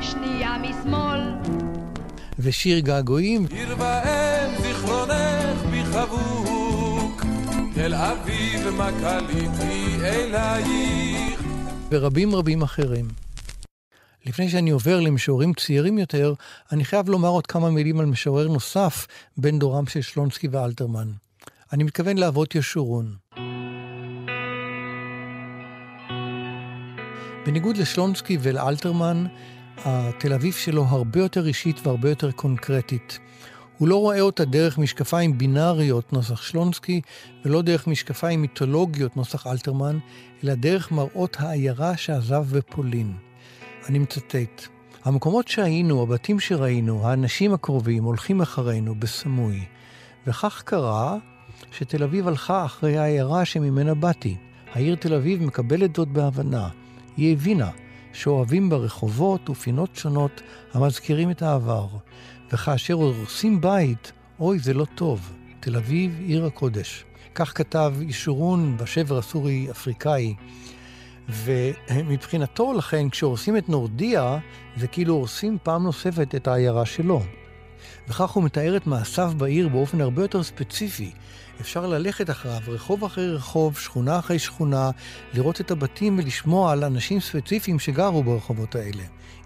שנייה 0.00 0.56
משמאל. 0.58 1.20
ושיר 2.38 2.78
געגועים. 2.78 3.46
עיר 3.50 3.76
ואם 3.78 4.31
זיכרונך 4.82 5.62
בי 5.70 5.84
חבוק, 5.84 7.24
תל 7.74 7.94
אביב 7.94 8.68
מה 8.76 8.90
קליתי 9.00 9.96
אלייך. 10.02 11.42
ורבים 11.90 12.34
רבים 12.34 12.62
אחרים. 12.62 13.08
לפני 14.26 14.48
שאני 14.48 14.70
עובר 14.70 15.00
למשוררים 15.00 15.54
צעירים 15.54 15.98
יותר, 15.98 16.34
אני 16.72 16.84
חייב 16.84 17.08
לומר 17.08 17.28
עוד 17.28 17.46
כמה 17.46 17.70
מילים 17.70 18.00
על 18.00 18.06
משורר 18.06 18.48
נוסף 18.48 19.06
בין 19.36 19.58
דורם 19.58 19.86
של 19.86 20.02
שלונסקי 20.02 20.48
ואלתרמן. 20.48 21.08
אני 21.72 21.84
מתכוון 21.84 22.18
לאבות 22.18 22.54
ישורון. 22.54 23.14
בניגוד 27.46 27.76
לשלונסקי 27.76 28.38
ולאלתרמן, 28.42 29.26
התל 29.76 30.32
אביב 30.32 30.52
שלו 30.52 30.84
הרבה 30.84 31.20
יותר 31.20 31.46
אישית 31.46 31.86
והרבה 31.86 32.08
יותר 32.08 32.30
קונקרטית. 32.30 33.18
הוא 33.82 33.88
לא 33.88 33.96
רואה 33.96 34.20
אותה 34.20 34.44
דרך 34.44 34.78
משקפיים 34.78 35.38
בינאריות 35.38 36.12
נוסח 36.12 36.42
שלונסקי, 36.42 37.00
ולא 37.44 37.62
דרך 37.62 37.86
משקפיים 37.86 38.42
מיתולוגיות 38.42 39.16
נוסח 39.16 39.46
אלתרמן, 39.46 39.98
אלא 40.44 40.54
דרך 40.54 40.92
מראות 40.92 41.36
העיירה 41.40 41.96
שעזב 41.96 42.44
בפולין. 42.56 43.12
אני 43.88 43.98
מצטט: 43.98 44.68
המקומות 45.04 45.48
שהיינו, 45.48 46.02
הבתים 46.02 46.40
שראינו, 46.40 47.08
האנשים 47.08 47.54
הקרובים 47.54 48.04
הולכים 48.04 48.40
אחרינו 48.40 48.94
בסמוי. 48.94 49.64
וכך 50.26 50.62
קרה 50.64 51.16
שתל 51.72 52.02
אביב 52.02 52.28
הלכה 52.28 52.64
אחרי 52.64 52.98
העיירה 52.98 53.44
שממנה 53.44 53.94
באתי. 53.94 54.36
העיר 54.72 54.94
תל 54.94 55.14
אביב 55.14 55.42
מקבלת 55.42 55.96
זאת 55.96 56.08
בהבנה. 56.08 56.68
היא 57.16 57.32
הבינה 57.32 57.70
שאוהבים 58.12 58.70
בה 58.70 58.76
רחובות 58.76 59.50
ופינות 59.50 59.96
שונות 59.96 60.40
המזכירים 60.72 61.30
את 61.30 61.42
העבר, 61.42 61.86
וכאשר 62.52 62.94
הורסים 62.94 63.60
בית, 63.60 64.12
אוי, 64.40 64.58
זה 64.58 64.74
לא 64.74 64.86
טוב. 64.94 65.32
תל 65.60 65.76
אביב, 65.76 66.20
עיר 66.20 66.46
הקודש. 66.46 67.04
כך 67.34 67.58
כתב 67.58 67.94
ישורון 68.00 68.76
בשבר 68.76 69.18
הסורי-אפריקאי. 69.18 70.34
ומבחינתו, 71.28 72.72
לכן, 72.72 73.08
כשהורסים 73.08 73.56
את 73.56 73.68
נורדיה, 73.68 74.38
זה 74.76 74.86
כאילו 74.86 75.14
הורסים 75.14 75.58
פעם 75.62 75.82
נוספת 75.82 76.34
את 76.34 76.48
העיירה 76.48 76.86
שלו. 76.86 77.22
וכך 78.08 78.30
הוא 78.30 78.44
מתאר 78.44 78.76
את 78.76 78.86
מעשיו 78.86 79.32
בעיר 79.36 79.68
באופן 79.68 80.00
הרבה 80.00 80.22
יותר 80.22 80.42
ספציפי. 80.42 81.10
אפשר 81.60 81.86
ללכת 81.86 82.30
אחריו 82.30 82.60
רחוב 82.68 83.04
אחרי 83.04 83.34
רחוב, 83.34 83.78
שכונה 83.78 84.18
אחרי 84.18 84.38
שכונה, 84.38 84.90
לראות 85.34 85.60
את 85.60 85.70
הבתים 85.70 86.18
ולשמוע 86.18 86.72
על 86.72 86.84
אנשים 86.84 87.20
ספציפיים 87.20 87.78
שגרו 87.78 88.22
ברחובות 88.22 88.74
האלה. 88.74 89.02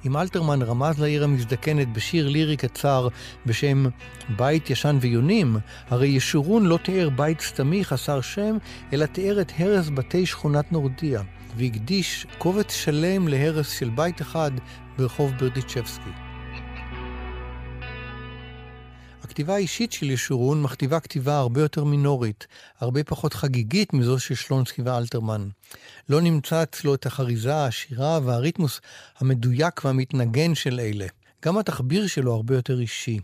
אם 0.07 0.17
אלתרמן 0.17 0.63
רמז 0.63 0.99
לעיר 0.99 1.25
המזדקנת 1.25 1.93
בשיר 1.93 2.29
לירי 2.29 2.57
קצר 2.57 3.09
בשם 3.47 3.87
בית 4.37 4.71
ישן 4.71 4.99
ויונים, 5.01 5.57
הרי 5.91 6.09
ישורון 6.09 6.67
לא 6.67 6.79
תיאר 6.83 7.09
בית 7.09 7.41
סתמי 7.41 7.85
חסר 7.85 8.21
שם, 8.21 8.57
אלא 8.93 9.07
תיאר 9.07 9.41
את 9.41 9.53
הרס 9.59 9.89
בתי 9.95 10.27
שכונת 10.27 10.73
נורדיה, 10.73 11.23
והקדיש 11.57 12.27
קובץ 12.39 12.75
שלם 12.75 13.29
להרס 13.29 13.71
של 13.71 13.89
בית 13.89 14.23
אחד 14.23 14.51
ברחוב 14.99 15.33
ברדיצ'בסקי. 15.39 16.26
הכתיבה 19.23 19.55
האישית 19.55 19.93
של 19.93 20.11
ישורון 20.11 20.63
מכתיבה 20.63 21.01
כתיבה 21.01 21.39
הרבה 21.39 21.61
יותר 21.61 21.85
מינורית, 21.85 22.47
הרבה 22.79 23.05
פחות 23.05 23.35
חגיגית 23.35 23.93
מזו 23.93 24.19
של 24.19 24.35
שלונסקי 24.35 24.83
ואלתרמן. 24.83 25.49
לא 26.09 26.21
נמצא 26.21 26.63
אצלו 26.63 26.95
את 26.95 27.07
החריזה, 27.07 27.65
השירה 27.65 28.21
והריתמוס 28.25 28.81
המדויק 29.19 29.85
והמתנגן 29.85 30.55
של 30.55 30.81
אלה. 30.81 31.07
גם 31.45 31.59
התחביר 31.59 32.07
שלו 32.07 32.35
הרבה 32.35 32.55
יותר 32.55 32.81
אישי. 32.81 33.19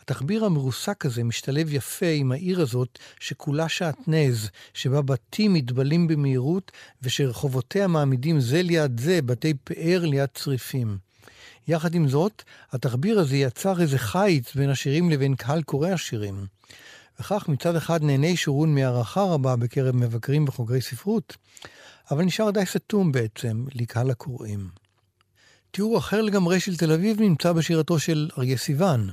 התחביר 0.00 0.44
המרוסק 0.44 1.06
הזה 1.06 1.24
משתלב 1.24 1.72
יפה 1.72 2.06
עם 2.06 2.32
העיר 2.32 2.60
הזאת, 2.60 2.98
שכולה 3.20 3.68
שעטנז, 3.68 4.50
שבה 4.74 5.02
בתים 5.02 5.52
מתבלים 5.52 6.06
במהירות, 6.06 6.72
ושרחובותיה 7.02 7.86
מעמידים 7.86 8.40
זה 8.40 8.62
ליד 8.62 9.00
זה 9.00 9.22
בתי 9.22 9.54
פאר 9.64 10.04
ליד 10.04 10.28
צריפים. 10.34 10.98
יחד 11.68 11.94
עם 11.94 12.08
זאת, 12.08 12.42
התחביר 12.72 13.18
הזה 13.18 13.36
יצר 13.36 13.80
איזה 13.80 13.98
חיץ 13.98 14.54
בין 14.54 14.70
השירים 14.70 15.10
לבין 15.10 15.34
קהל 15.34 15.62
קוראי 15.62 15.92
השירים. 15.92 16.46
וכך 17.20 17.48
מצד 17.48 17.76
אחד 17.76 18.02
נהנה 18.02 18.36
שורון 18.36 18.74
מהערכה 18.74 19.22
רבה 19.22 19.56
בקרב 19.56 19.96
מבקרים 19.96 20.44
וחוקרי 20.48 20.80
ספרות, 20.80 21.36
אבל 22.10 22.24
נשאר 22.24 22.50
די 22.50 22.66
סתום 22.66 23.12
בעצם 23.12 23.64
לקהל 23.74 24.10
הקוראים. 24.10 24.68
תיאור 25.70 25.98
אחר 25.98 26.22
לגמרי 26.22 26.60
של 26.60 26.76
תל 26.76 26.92
אביב 26.92 27.20
נמצא 27.20 27.52
בשירתו 27.52 27.98
של 27.98 28.30
אריה 28.38 28.56
סיוון, 28.56 29.10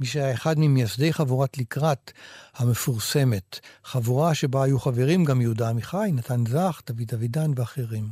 מי 0.00 0.06
שהיה 0.06 0.34
אחד 0.34 0.58
ממייסדי 0.58 1.12
חבורת 1.12 1.58
לקראת 1.58 2.12
המפורסמת, 2.54 3.60
חבורה 3.84 4.34
שבה 4.34 4.64
היו 4.64 4.80
חברים 4.80 5.24
גם 5.24 5.40
יהודה 5.40 5.68
עמיחי, 5.68 6.10
נתן 6.12 6.44
זך, 6.46 6.80
דוד 6.86 7.14
אבידן 7.14 7.50
ואחרים. 7.56 8.08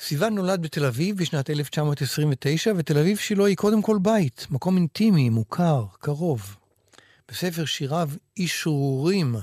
סיוון 0.00 0.34
נולד 0.34 0.62
בתל 0.62 0.84
אביב 0.84 1.16
בשנת 1.16 1.50
1929, 1.50 2.72
ותל 2.76 2.98
אביב 2.98 3.16
שלו 3.16 3.46
היא 3.46 3.56
קודם 3.56 3.82
כל 3.82 3.98
בית, 4.02 4.46
מקום 4.50 4.76
אינטימי, 4.76 5.30
מוכר, 5.30 5.84
קרוב. 5.98 6.56
בספר 7.28 7.64
שיריו 7.64 8.10
"אישרורים", 8.36 9.36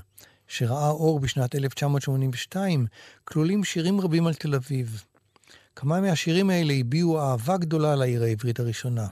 שראה 0.48 0.90
אור 0.90 1.20
בשנת 1.20 1.56
1982, 1.56 2.86
כלולים 3.26 3.64
שירים 3.64 4.02
רבים 4.02 4.28
על 4.28 4.34
תל 4.34 4.56
אביב. 4.56 5.04
כמה 5.76 6.02
מהשירים 6.02 6.50
האלה 6.50 6.74
הביעו 6.74 7.20
אהבה 7.22 7.58
גדולה 7.58 7.96
לעיר 7.96 8.24
העברית 8.24 8.60
הראשונה. 8.60 9.08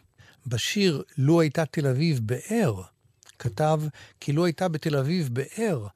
בשיר 0.47 1.03
"לו 1.17 1.41
הייתה 1.41 1.65
תל 1.65 1.87
אביב 1.87 2.19
באר", 2.23 2.81
כתב 3.39 3.81
כי 4.19 4.31
לו 4.33 4.45
הייתה 4.45 4.67
בתל 4.67 4.97
אביב 4.97 5.29
באר, 5.33 5.87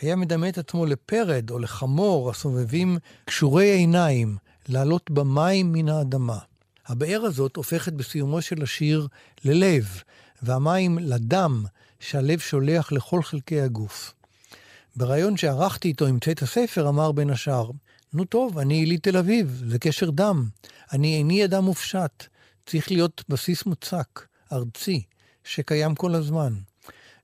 היה 0.00 0.16
מדמה 0.16 0.48
את 0.48 0.58
עצמו 0.58 0.86
לפרד 0.86 1.50
או 1.50 1.58
לחמור 1.58 2.30
הסובבים 2.30 2.98
קשורי 3.24 3.70
עיניים, 3.70 4.36
לעלות 4.70 5.10
במים 5.10 5.72
מן 5.72 5.88
האדמה. 5.88 6.38
הבאר 6.86 7.22
הזאת 7.24 7.56
הופכת 7.56 7.92
בסיומו 7.92 8.42
של 8.42 8.62
השיר 8.62 9.08
ללב, 9.44 10.02
והמים 10.42 10.98
לדם 10.98 11.64
שהלב 12.00 12.38
שולח 12.38 12.92
לכל 12.92 13.22
חלקי 13.22 13.60
הגוף. 13.60 14.14
בריאיון 14.96 15.36
שערכתי 15.36 15.88
איתו 15.88 16.06
עם 16.06 16.18
צאת 16.18 16.42
הספר 16.42 16.88
אמר 16.88 17.12
בין 17.12 17.30
השאר, 17.30 17.70
נו 18.12 18.24
טוב, 18.24 18.58
אני 18.58 18.74
יליד 18.74 19.00
תל 19.00 19.16
אביב, 19.16 19.62
זה 19.68 19.78
קשר 19.78 20.10
דם. 20.10 20.48
אני 20.92 21.16
איני 21.16 21.44
אדם 21.44 21.64
מופשט. 21.64 22.24
צריך 22.66 22.90
להיות 22.90 23.24
בסיס 23.28 23.66
מוצק, 23.66 24.26
ארצי, 24.52 25.02
שקיים 25.44 25.94
כל 25.94 26.14
הזמן. 26.14 26.54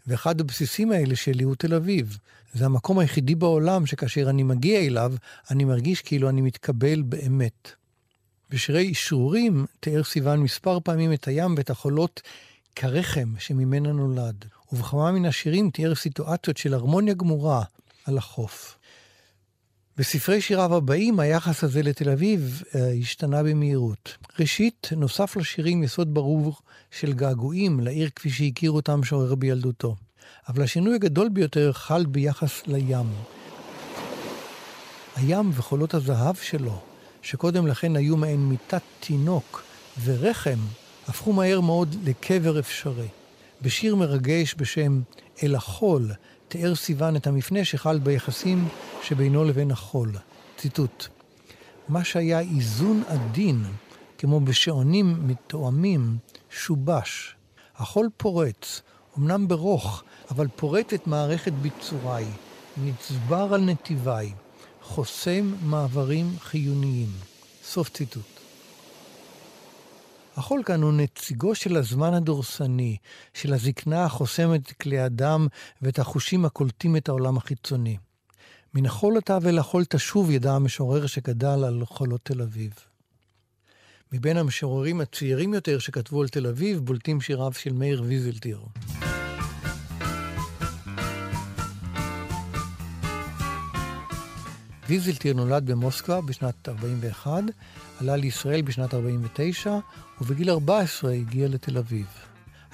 ואחד 0.07 0.41
הבסיסים 0.41 0.93
האלה 0.93 1.17
שלי 1.17 1.45
הוא 1.45 1.55
תל 1.55 1.75
אביב. 1.75 2.19
זה 2.57 2.65
המקום 2.65 2.99
היחידי 2.99 3.35
בעולם 3.35 3.87
שכאשר 3.87 4.31
אני 4.31 4.43
מגיע 4.43 4.81
אליו, 4.81 5.13
אני 5.51 5.65
מרגיש 5.65 6.03
כאילו 6.03 6.29
אני 6.29 6.41
מתקבל 6.41 7.03
באמת. 7.03 7.73
בשירי 8.51 8.93
אשרורים 8.93 9.67
תיאר 9.81 10.05
סיוון 10.05 10.41
מספר 10.41 10.81
פעמים 10.81 11.13
את 11.13 11.29
הים 11.29 11.55
ואת 11.57 11.71
החולות 11.71 12.23
כרחם 12.77 13.35
שממנה 13.39 13.93
נולד, 13.93 14.45
ובכמה 14.73 15.13
מן 15.13 15.25
השירים 15.25 15.71
תיאר 15.71 15.95
סיטואציות 15.95 16.57
של 16.57 16.75
הרמוניה 16.75 17.15
גמורה 17.15 17.63
על 18.05 18.19
החוף. 18.19 18.79
בספרי 19.97 20.41
שיריו 20.41 20.75
הבאים 20.75 21.21
היחס 21.21 21.65
הזה 21.65 21.83
לתל 21.83 22.11
אביב 22.11 22.63
אה, 22.75 22.93
השתנה 23.01 23.43
במהירות. 23.43 24.17
ראשית, 24.41 24.89
נוסף 24.97 25.37
לשירים 25.37 25.83
יסוד 25.83 26.15
ברור 26.15 26.55
של 26.91 27.13
געגועים 27.13 27.81
לעיר 27.81 28.11
כפי 28.17 28.31
שהכיר 28.31 28.71
אותם 28.71 29.05
שורר 29.05 29.35
בילדותו. 29.35 29.97
אבל 30.49 30.63
השינוי 30.63 30.95
הגדול 30.95 31.29
ביותר 31.29 31.73
חל 31.73 32.07
ביחס 32.07 32.63
לים. 32.67 33.07
הים 35.17 35.51
וחולות 35.55 35.95
הזהב 35.95 36.35
שלו, 36.35 36.81
שקודם 37.23 37.67
לכן 37.67 37.97
היו 37.97 38.17
מעין 38.17 38.49
מיטת 38.49 38.83
תינוק 39.01 39.63
ורחם, 40.05 40.59
הפכו 41.09 41.33
מהר 41.33 41.61
מאוד 41.61 41.97
לקבר 42.05 42.59
אפשרי. 42.59 43.09
בשיר 43.63 43.97
מרגש 43.97 44.55
בשם 44.59 45.01
"אל 45.43 45.55
החול" 45.55 46.11
תיאר 46.49 46.75
סיוון 46.75 47.17
את 47.17 47.27
המפנה 47.27 47.65
שחל 47.65 47.99
ביחסים 47.99 48.69
שבינו 49.03 49.45
לבין 49.45 49.71
החול. 49.71 50.13
ציטוט: 50.57 51.09
מה 51.89 52.05
שהיה 52.05 52.41
איזון 52.41 53.03
עדין, 53.09 53.65
כמו 54.19 54.41
בשעונים 54.41 55.29
מתואמים, 55.29 56.17
שובש. 56.51 57.37
החול 57.77 58.09
פורץ, 58.17 58.83
אמנם 59.19 59.49
ברוך, 59.49 60.03
אבל 60.31 60.47
פורט 60.57 60.95
את 60.95 61.07
מערכת 61.07 61.53
ביצוריי, 61.53 62.27
נצבר 62.85 63.55
על 63.55 63.61
נתיביי, 63.61 64.33
חוסם 64.83 65.55
מעברים 65.63 66.37
חיוניים. 66.41 67.09
סוף 67.65 67.89
ציטוט. 67.89 68.41
החול 70.37 70.63
כאן 70.67 70.83
הוא 70.83 70.93
נציגו 70.93 71.55
של 71.55 71.77
הזמן 71.77 72.15
הדורסני, 72.15 72.97
של 73.35 73.53
הזקנה 73.53 74.05
החוסמת 74.05 74.73
כלי 74.73 74.99
הדם 74.99 75.47
ואת 75.83 75.99
החושים 75.99 76.45
הקולטים 76.45 76.97
את 76.97 77.09
העולם 77.09 77.37
החיצוני. 77.37 77.97
מן 78.75 78.87
החול 78.87 79.19
אתה 79.19 79.39
ואל 79.43 79.59
החול 79.59 79.85
תשוב, 79.85 80.31
ידע 80.31 80.53
המשורר 80.53 81.07
שגדל 81.07 81.65
על 81.65 81.83
חולות 81.85 82.21
תל 82.23 82.43
אביב. 82.43 82.73
מבין 84.13 84.37
המשוררים 84.37 85.01
הצעירים 85.01 85.55
יותר 85.55 85.79
שכתבו 85.79 86.23
על 86.23 86.29
תל 86.29 86.47
אביב, 86.47 86.79
בולטים 86.79 87.21
שיריו 87.21 87.53
של 87.53 87.73
מאיר 87.73 88.03
ויזלטיר. 88.07 88.61
ויזלטיר 94.89 95.35
נולד 95.35 95.71
במוסקבה 95.71 96.21
בשנת 96.21 96.69
41, 96.69 97.43
עלה 98.01 98.17
לישראל 98.17 98.63
בשנת 98.63 98.95
49, 98.95 99.79
ובגיל 100.21 100.51
14 100.51 101.13
הגיע 101.13 101.49
לתל 101.49 101.79
אביב. 101.79 102.07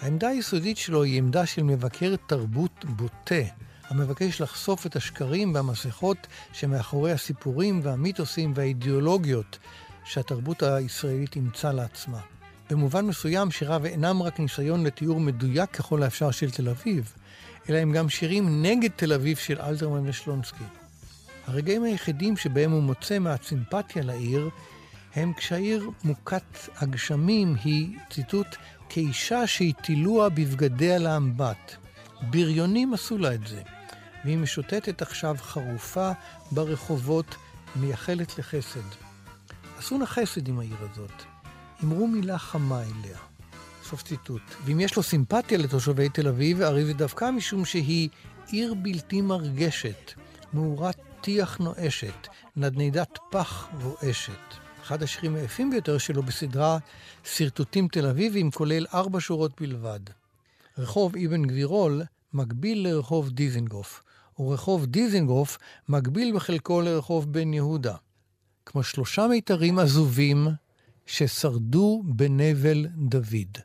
העמדה 0.01 0.29
היסודית 0.29 0.77
שלו 0.77 1.03
היא 1.03 1.18
עמדה 1.18 1.46
של 1.46 1.62
מבקר 1.62 2.14
תרבות 2.27 2.85
בוטה, 2.85 3.44
המבקש 3.88 4.40
לחשוף 4.40 4.87
את 4.87 4.96
השקרים 4.96 5.55
והמסכות 5.55 6.27
שמאחורי 6.53 7.12
הסיפורים 7.12 7.81
והמיתוסים 7.83 8.53
והאידיאולוגיות 8.57 9.59
שהתרבות 10.05 10.62
הישראלית 10.62 11.37
אימצה 11.37 11.72
לעצמה. 11.72 12.20
במובן 12.70 13.07
מסוים 13.07 13.51
שיריו 13.51 13.87
אינם 13.87 14.22
רק 14.22 14.40
ניסיון 14.40 14.85
לתיאור 14.85 15.20
מדויק 15.20 15.70
ככל 15.70 16.03
האפשר 16.03 16.31
של 16.31 16.51
תל 16.51 16.68
אביב, 16.68 17.12
אלא 17.68 17.79
הם 17.79 17.92
גם 17.92 18.09
שירים 18.09 18.62
נגד 18.62 18.90
תל 18.96 19.12
אביב 19.12 19.37
של 19.37 19.61
אלתרמן 19.61 20.09
ושלונסקי. 20.09 20.81
הרגעים 21.46 21.83
היחידים 21.83 22.37
שבהם 22.37 22.70
הוא 22.70 22.83
מוצא 22.83 23.18
מעט 23.18 23.42
סימפתיה 23.42 24.02
לעיר, 24.02 24.50
הם 25.14 25.33
כשהעיר 25.33 25.90
מוכת 26.05 26.59
הגשמים 26.76 27.57
היא, 27.64 27.98
ציטוט, 28.11 28.46
כאישה 28.88 29.46
שהטילוה 29.46 30.28
בבגדיה 30.28 30.98
לאמבט. 30.98 31.76
בריונים 32.31 32.94
עשו 32.94 33.18
לה 33.18 33.35
את 33.35 33.46
זה. 33.46 33.62
והיא 34.24 34.38
משוטטת 34.38 35.02
עכשיו 35.02 35.37
חרופה 35.40 36.11
ברחובות, 36.52 37.37
מייחלת 37.76 38.38
לחסד. 38.38 38.81
עשו 39.78 39.98
נא 39.98 40.07
חסד 40.07 40.48
עם 40.48 40.59
העיר 40.59 40.76
הזאת. 40.92 41.22
אמרו 41.85 42.07
מילה 42.07 42.38
חמה 42.38 42.83
אליה. 42.83 43.18
סוף 43.85 44.02
ציטוט. 44.02 44.42
ואם 44.64 44.81
יש 44.81 44.96
לו 44.96 45.02
סימפתיה 45.02 45.59
לתושבי 45.59 46.09
תל 46.09 46.28
אביב, 46.28 46.62
הרי 46.62 46.85
זה 46.85 46.94
דווקא 46.94 47.31
משום 47.31 47.64
שהיא 47.64 48.09
עיר 48.46 48.74
בלתי 48.74 49.20
מרגשת, 49.20 50.12
מאורת 50.55 51.12
טיח 51.22 51.58
נואשת, 51.58 52.28
נדנדת 52.56 53.18
פח 53.30 53.68
רועשת. 53.82 54.54
אחד 54.82 55.02
השירים 55.02 55.35
היפים 55.35 55.70
ביותר 55.70 55.98
שלו 55.98 56.22
בסדרה 56.22 56.78
שרטוטים 57.24 57.88
תל 57.88 58.06
אביבים, 58.06 58.50
כולל 58.50 58.87
ארבע 58.94 59.18
שורות 59.20 59.61
בלבד. 59.61 60.00
רחוב 60.78 61.16
אבן 61.16 61.42
גבירול 61.42 62.02
מקביל 62.32 62.88
לרחוב 62.88 63.30
דיזנגוף, 63.30 64.02
ורחוב 64.38 64.87
דיזנגוף 64.87 65.58
מקביל 65.88 66.37
בחלקו 66.37 66.80
לרחוב 66.80 67.32
בן 67.32 67.54
יהודה. 67.54 67.94
כמו 68.66 68.82
שלושה 68.82 69.26
מיתרים 69.26 69.78
עזובים 69.78 70.48
ששרדו 71.06 72.02
בנבל 72.06 72.87
דוד. 72.96 73.58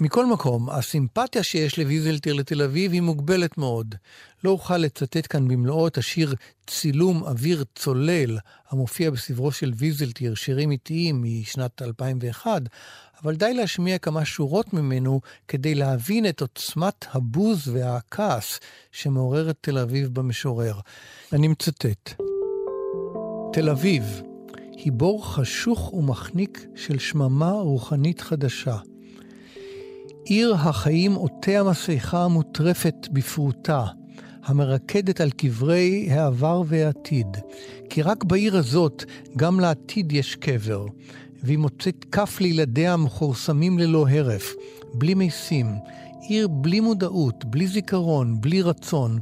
מכל 0.00 0.26
מקום, 0.26 0.70
הסימפתיה 0.70 1.42
שיש 1.42 1.78
לוויזלטיר 1.78 2.34
לתל 2.34 2.62
אביב 2.62 2.92
היא 2.92 3.00
מוגבלת 3.00 3.58
מאוד. 3.58 3.94
לא 4.44 4.50
אוכל 4.50 4.76
לצטט 4.76 5.26
כאן 5.30 5.48
במלואו 5.48 5.86
את 5.86 5.98
השיר 5.98 6.34
צילום 6.66 7.22
אוויר 7.22 7.64
צולל, 7.74 8.38
המופיע 8.70 9.10
בסברו 9.10 9.52
של 9.52 9.72
ויזלטיר, 9.76 10.34
שירים 10.34 10.70
איטיים 10.70 11.22
משנת 11.22 11.82
2001, 11.82 12.62
אבל 13.22 13.34
די 13.34 13.54
להשמיע 13.54 13.98
כמה 13.98 14.24
שורות 14.24 14.72
ממנו 14.72 15.20
כדי 15.48 15.74
להבין 15.74 16.28
את 16.28 16.40
עוצמת 16.40 17.06
הבוז 17.12 17.68
והכעס 17.68 18.60
שמעוררת 18.92 19.56
תל 19.60 19.78
אביב 19.78 20.08
במשורר. 20.08 20.80
אני 21.32 21.48
מצטט: 21.48 22.10
תל 23.52 23.68
אביב 23.70 24.22
היא 24.76 24.92
בור 24.92 25.34
חשוך 25.34 25.92
ומחניק 25.94 26.66
של 26.74 26.98
שממה 26.98 27.50
רוחנית 27.50 28.20
חדשה. 28.20 28.91
עיר 30.24 30.54
החיים 30.54 31.14
עוטה 31.14 31.52
המסכה 31.52 32.24
המוטרפת 32.24 33.08
בפרוטה, 33.12 33.86
המרקדת 34.44 35.20
על 35.20 35.30
קברי 35.30 36.08
העבר 36.10 36.62
והעתיד. 36.66 37.26
כי 37.90 38.02
רק 38.02 38.24
בעיר 38.24 38.56
הזאת 38.56 39.04
גם 39.36 39.60
לעתיד 39.60 40.12
יש 40.12 40.34
קבר, 40.36 40.86
והיא 41.42 41.58
מוצאת 41.58 42.04
כף 42.12 42.40
לילדיה 42.40 42.92
המכורסמים 42.92 43.78
ללא 43.78 44.08
הרף, 44.08 44.54
בלי 44.94 45.14
משים. 45.14 45.66
עיר 46.28 46.48
בלי 46.48 46.80
מודעות, 46.80 47.44
בלי 47.44 47.66
זיכרון, 47.66 48.40
בלי 48.40 48.62
רצון. 48.62 49.18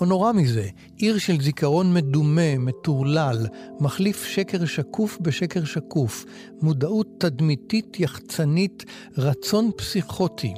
או 0.00 0.06
נורא 0.06 0.32
מזה, 0.32 0.68
עיר 0.96 1.18
של 1.18 1.40
זיכרון 1.40 1.94
מדומה, 1.94 2.58
מטורלל, 2.58 3.46
מחליף 3.80 4.24
שקר 4.24 4.64
שקוף 4.64 5.18
בשקר 5.20 5.64
שקוף, 5.64 6.24
מודעות 6.62 7.06
תדמיתית 7.18 8.00
יחצנית, 8.00 8.84
רצון 9.18 9.70
פסיכוטי. 9.76 10.54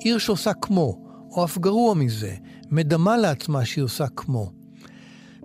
עיר 0.00 0.18
שעושה 0.18 0.52
כמו, 0.52 0.98
או 1.30 1.44
אף 1.44 1.58
גרוע 1.58 1.94
מזה, 1.94 2.34
מדמה 2.70 3.16
לעצמה 3.16 3.64
שהיא 3.64 3.84
עושה 3.84 4.06
כמו. 4.16 4.50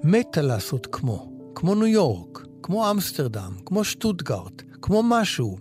מתה 0.03 0.41
לעשות 0.41 0.87
כמו, 0.91 1.31
כמו 1.55 1.75
ניו 1.75 1.87
יורק, 1.87 2.47
כמו 2.63 2.91
אמסטרדם, 2.91 3.51
כמו 3.65 3.83
שטוטגארט, 3.83 4.61
כמו 4.81 5.03
משהו. 5.03 5.57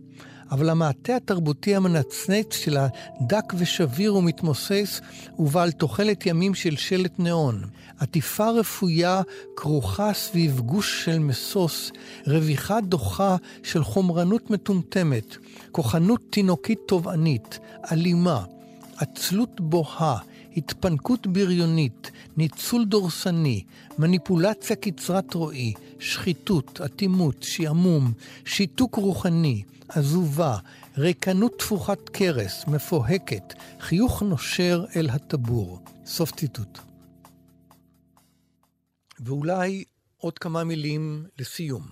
אבל 0.50 0.70
המעטה 0.70 1.16
התרבותי 1.16 1.76
המנצנץ 1.76 2.54
שלה 2.54 2.88
דק 3.20 3.52
ושביר 3.58 4.14
ומתמוסס, 4.14 5.00
ובעל 5.38 5.70
תוחלת 5.70 6.26
ימים 6.26 6.54
של 6.54 6.76
שלט 6.76 7.18
ניאון. 7.18 7.62
עטיפה 7.98 8.50
רפויה 8.50 9.22
כרוכה 9.56 10.12
סביב 10.12 10.60
גוש 10.60 11.04
של 11.04 11.18
משוש, 11.18 11.90
רוויחה 12.26 12.80
דוחה 12.80 13.36
של 13.62 13.84
חומרנות 13.84 14.50
מטומטמת, 14.50 15.36
כוחנות 15.72 16.20
תינוקית 16.30 16.78
תובענית, 16.86 17.58
אלימה, 17.92 18.44
עצלות 18.96 19.60
בוהה, 19.60 20.18
התפנקות 20.56 21.26
בריונית, 21.26 22.10
ניצול 22.36 22.84
דורסני, 22.84 23.64
מניפולציה 23.98 24.76
קצרת 24.76 25.34
רועי, 25.34 25.72
שחיתות, 25.98 26.80
אטימות, 26.80 27.42
שעמום, 27.42 28.12
שיתוק 28.44 28.94
רוחני, 28.94 29.62
עזובה, 29.88 30.58
ריקנות 30.98 31.58
תפוחת 31.58 32.08
קרס, 32.08 32.64
מפוהקת, 32.66 33.54
חיוך 33.80 34.22
נושר 34.22 34.84
אל 34.96 35.10
הטבור. 35.10 35.80
סוף 36.06 36.32
ציטוט. 36.32 36.78
ואולי 39.20 39.84
עוד 40.16 40.38
כמה 40.38 40.64
מילים 40.64 41.24
לסיום. 41.38 41.82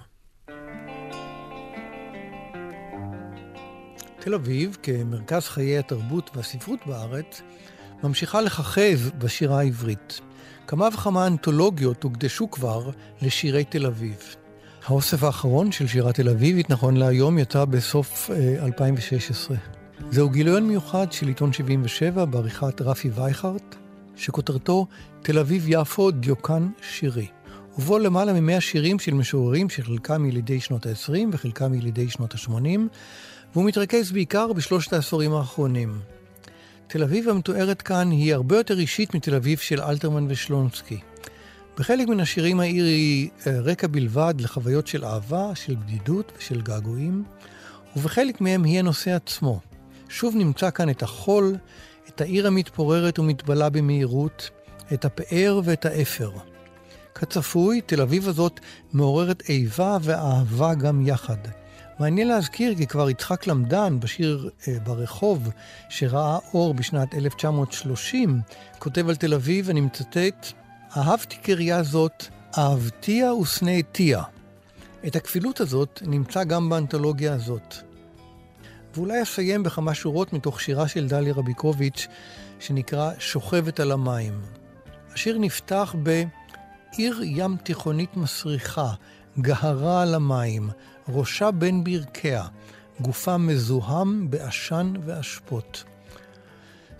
תל 4.21 4.35
אביב, 4.35 4.77
כמרכז 4.83 5.43
חיי 5.43 5.79
התרבות 5.79 6.31
והספרות 6.35 6.81
בארץ, 6.87 7.43
ממשיכה 8.07 8.41
לככב 8.41 8.99
בשירה 9.19 9.59
העברית. 9.59 10.21
כמה 10.67 10.89
וכמה 10.95 11.27
אנתולוגיות 11.27 12.03
הוקדשו 12.03 12.51
כבר 12.51 12.91
לשירי 13.23 13.65
תל 13.65 13.87
אביב. 13.87 14.17
האוסף 14.87 15.23
האחרון 15.23 15.73
של 15.73 15.87
שירת 15.87 16.15
תל 16.15 16.29
אביבית, 16.29 16.71
נכון 16.71 16.97
להיום, 16.97 17.39
יצא 17.39 17.65
בסוף 17.65 18.31
אה, 18.31 18.65
2016. 18.65 19.57
זהו 20.11 20.31
גיליון 20.31 20.69
מיוחד 20.69 21.13
של 21.13 21.29
עיתון 21.29 21.53
77 21.53 22.25
בעריכת 22.25 22.81
רפי 22.81 23.11
וייכרט, 23.15 23.77
שכותרתו 24.17 24.87
תל 25.23 25.39
אביב-יפו 25.39 26.11
דיוקן 26.11 26.69
שירי. 26.83 27.27
ובו 27.79 27.99
למעלה 27.99 28.41
מ-100 28.41 28.61
שירים 28.61 28.99
של 28.99 29.15
משוררים 29.15 29.71
שחלקם 29.71 30.27
ילידי 30.27 30.61
שנות 30.61 30.87
ה-20 30.87 31.13
וחלקם 31.33 31.75
ילידי 31.75 32.11
שנות 32.11 32.35
ה-80, 32.35 32.81
והוא 33.53 33.65
מתרכז 33.65 34.13
בעיקר 34.13 34.53
בשלושת 34.53 34.93
העשורים 34.93 35.33
האחרונים. 35.33 35.99
תל 36.89 37.03
אביב 37.03 37.29
המתוארת 37.29 37.83
כאן 37.83 38.11
היא 38.11 38.35
הרבה 38.35 38.57
יותר 38.57 38.79
אישית 38.79 39.15
מתל 39.15 39.35
אביב 39.35 39.59
של 39.59 39.81
אלתרמן 39.81 40.27
ושלונסקי. 40.29 40.99
בחלק 41.79 42.09
מן 42.09 42.21
השירים 42.21 42.61
העיר 42.61 42.85
היא 42.85 43.29
אה, 43.47 43.61
רקע 43.61 43.87
בלבד 43.87 44.35
לחוויות 44.39 44.87
של 44.87 45.05
אהבה, 45.05 45.51
של 45.55 45.75
בדידות 45.75 46.33
ושל 46.39 46.61
געגועים, 46.61 47.25
ובחלק 47.97 48.41
מהם 48.41 48.65
היא 48.65 48.79
הנושא 48.79 49.11
עצמו. 49.15 49.61
שוב 50.09 50.35
נמצא 50.37 50.71
כאן 50.71 50.91
את 50.91 51.03
החול, 51.03 51.57
את 52.09 52.21
העיר 52.21 52.47
המתפוררת 52.47 53.19
ומתבלה 53.19 53.71
במהירות, 53.71 54.51
את 54.93 55.05
הפאר 55.05 55.61
ואת 55.65 55.87
האפר. 55.87 56.31
כצפוי, 57.15 57.81
תל 57.81 58.01
אביב 58.01 58.29
הזאת 58.29 58.61
מעוררת 58.93 59.43
איבה 59.49 59.99
ואהבה 60.03 60.75
גם 60.75 61.07
יחד. 61.07 61.39
מעניין 61.99 62.29
להזכיר 62.29 62.75
כי 62.75 62.87
כבר 62.87 63.11
יצחק 63.11 63.47
למדן 63.47 64.01
בשיר 64.01 64.51
אה, 64.69 64.77
ברחוב, 64.85 65.51
שראה 65.89 66.39
אור 66.55 66.75
בשנת 66.75 67.15
1930, 67.15 68.41
כותב 68.79 69.09
על 69.09 69.17
תל 69.17 69.35
אביב, 69.35 69.71
אני 69.71 69.81
מצטט, 69.81 70.53
אהבתי 70.97 71.37
קריה 71.37 71.83
זאת, 71.83 72.25
אהבתיה 72.59 73.35
ושנאתיה. 73.35 74.23
את 75.07 75.17
הכפילות 75.17 75.61
הזאת 75.61 76.03
נמצא 76.07 76.45
גם 76.45 76.69
באנתולוגיה 76.69 77.35
הזאת. 77.35 77.75
ואולי 78.95 79.23
אסיים 79.23 79.63
בכמה 79.63 79.95
שורות 79.95 80.33
מתוך 80.33 80.61
שירה 80.61 80.89
של 80.89 81.09
דליה 81.09 81.35
רביקוביץ', 81.35 82.07
שנקרא 82.61 83.11
שוכבת 83.19 83.81
על 83.81 83.93
המים. 83.93 84.41
השיר 85.13 85.39
נפתח 85.39 85.95
בעיר 86.03 87.21
ים 87.23 87.57
תיכונית 87.57 88.17
מסריחה, 88.17 88.93
גהרה 89.41 90.03
על 90.03 90.15
המים, 90.15 90.71
ראשה 91.09 91.51
בין 91.51 91.85
ברכיה, 91.85 92.47
גופה 93.01 93.37
מזוהם 93.37 94.31
בעשן 94.31 94.93
ואשפות. 95.05 95.85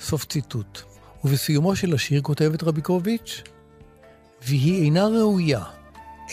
סוף 0.01 0.25
ציטוט. 0.25 0.83
ובסיומו 1.27 1.77
של 1.77 1.95
השיר 1.95 2.23
כותבת 2.23 2.63
רביקוביץ', 2.63 3.43
והיא 4.43 4.85
אינה 4.85 5.07
ראויה, 5.07 5.63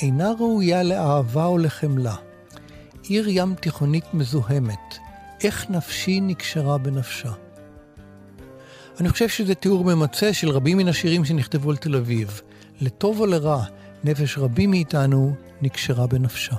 אינה 0.01 0.31
ראויה 0.39 0.83
לאהבה 0.83 1.45
או 1.45 1.57
לחמלה. 1.57 2.15
עיר 3.03 3.25
ים 3.27 3.55
תיכונית 3.55 4.13
מזוהמת, 4.13 4.97
איך 5.43 5.69
נפשי 5.69 6.21
נקשרה 6.21 6.77
בנפשה. 6.77 7.31
אני 8.99 9.09
חושב 9.09 9.29
שזה 9.29 9.55
תיאור 9.55 9.83
ממצה 9.83 10.33
של 10.33 10.49
רבים 10.49 10.77
מן 10.77 10.87
השירים 10.87 11.25
שנכתבו 11.25 11.69
על 11.69 11.77
תל 11.77 11.95
אביב. 11.95 12.41
לטוב 12.81 13.19
או 13.19 13.25
לרע, 13.25 13.63
נפש 14.03 14.37
רבים 14.37 14.69
מאיתנו 14.69 15.35
נקשרה 15.61 16.07
בנפשה. 16.07 16.55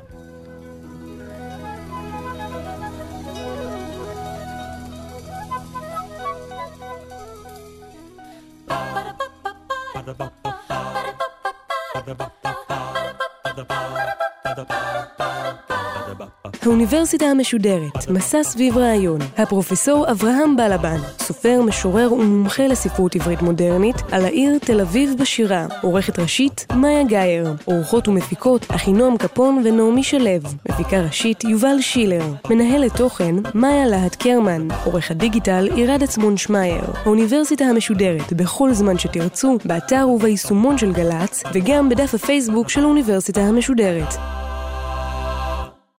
האוניברסיטה 16.75 17.25
המשודרת, 17.25 18.11
מסע 18.11 18.43
סביב 18.43 18.79
רעיון. 18.79 19.19
הפרופסור 19.37 20.11
אברהם 20.11 20.57
בלבן, 20.57 20.97
סופר, 21.19 21.63
משורר 21.63 22.13
ומומחה 22.13 22.67
לספרות 22.67 23.15
עברית 23.15 23.43
מודרנית, 23.43 23.97
על 24.13 24.25
העיר 24.25 24.59
תל 24.59 24.81
אביב 24.81 25.15
בשירה. 25.19 25.67
עורכת 25.83 26.19
ראשית, 26.19 26.67
מאיה 26.77 27.05
גאייר. 27.05 27.55
עורכות 27.65 28.09
ומפיקות, 28.09 28.67
אחינועם 28.71 29.17
קפון 29.17 29.63
ונעמי 29.65 30.03
שלו. 30.03 30.31
מפיקה 30.69 31.01
ראשית, 31.01 31.45
יובל 31.45 31.81
שילר. 31.81 32.25
מנהלת 32.51 32.97
תוכן, 32.97 33.35
מאיה 33.55 33.87
להט 33.87 34.15
קרמן. 34.15 34.69
עורך 34.85 35.11
הדיגיטל, 35.11 35.69
עירד 35.75 36.03
עצמון 36.03 36.37
שמייר. 36.37 36.85
האוניברסיטה 37.05 37.65
המשודרת, 37.65 38.33
בכל 38.33 38.73
זמן 38.73 38.99
שתרצו, 38.99 39.59
באתר 39.65 40.09
וביישומון 40.09 40.79
של 40.79 40.93
גל"צ, 40.93 41.43
וגם 41.53 41.89
בדף 41.89 42.15
הפייסבוק 42.15 42.69
של 42.69 42.85
האוניברסיטה 42.85 43.41
המשודרת. 43.41 44.15